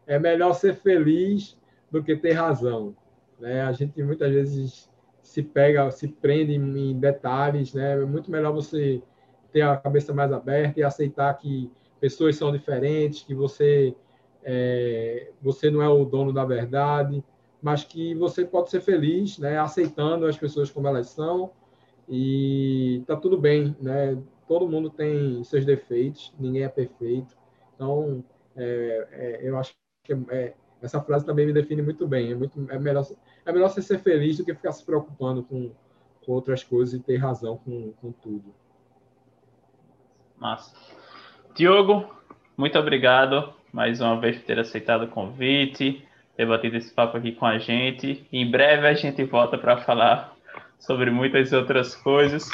[0.07, 1.59] É melhor ser feliz
[1.91, 2.95] do que ter razão.
[3.41, 3.63] Né?
[3.63, 4.91] A gente muitas vezes
[5.23, 7.95] se pega, se prende em detalhes, né?
[7.95, 9.03] É muito melhor você
[9.51, 13.95] ter a cabeça mais aberta e aceitar que pessoas são diferentes, que você
[14.43, 17.25] é, você não é o dono da verdade,
[17.67, 21.51] mas que você pode ser feliz, né, aceitando as pessoas como elas são
[22.09, 24.17] e tá tudo bem, né?
[24.47, 27.37] Todo mundo tem seus defeitos, ninguém é perfeito.
[27.75, 28.25] Então,
[28.55, 29.75] é, é, eu acho
[30.05, 32.31] que é, essa frase também me define muito bem.
[32.31, 33.05] É muito é melhor
[33.45, 35.73] é melhor você ser feliz do que ficar se preocupando com,
[36.25, 38.55] com outras coisas e ter razão com, com tudo.
[40.37, 40.73] Massa.
[41.57, 42.15] Diogo,
[42.57, 46.06] muito obrigado mais uma vez por ter aceitado o convite,
[46.37, 48.27] ter batido esse papo aqui com a gente.
[48.33, 50.35] Em breve a gente volta para falar
[50.79, 52.49] sobre muitas outras coisas.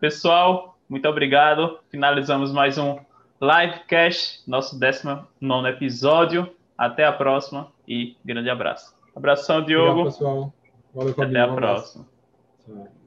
[0.00, 1.78] Pessoal, muito obrigado.
[1.90, 2.98] Finalizamos mais um
[3.40, 6.50] livecast, nosso 19 episódio.
[6.76, 8.94] Até a próxima e grande abraço.
[9.14, 10.00] Abração, Diogo.
[10.00, 10.52] Obrigado, pessoal.
[10.92, 12.06] Valeu, Até a próxima.
[12.66, 13.03] Tchau.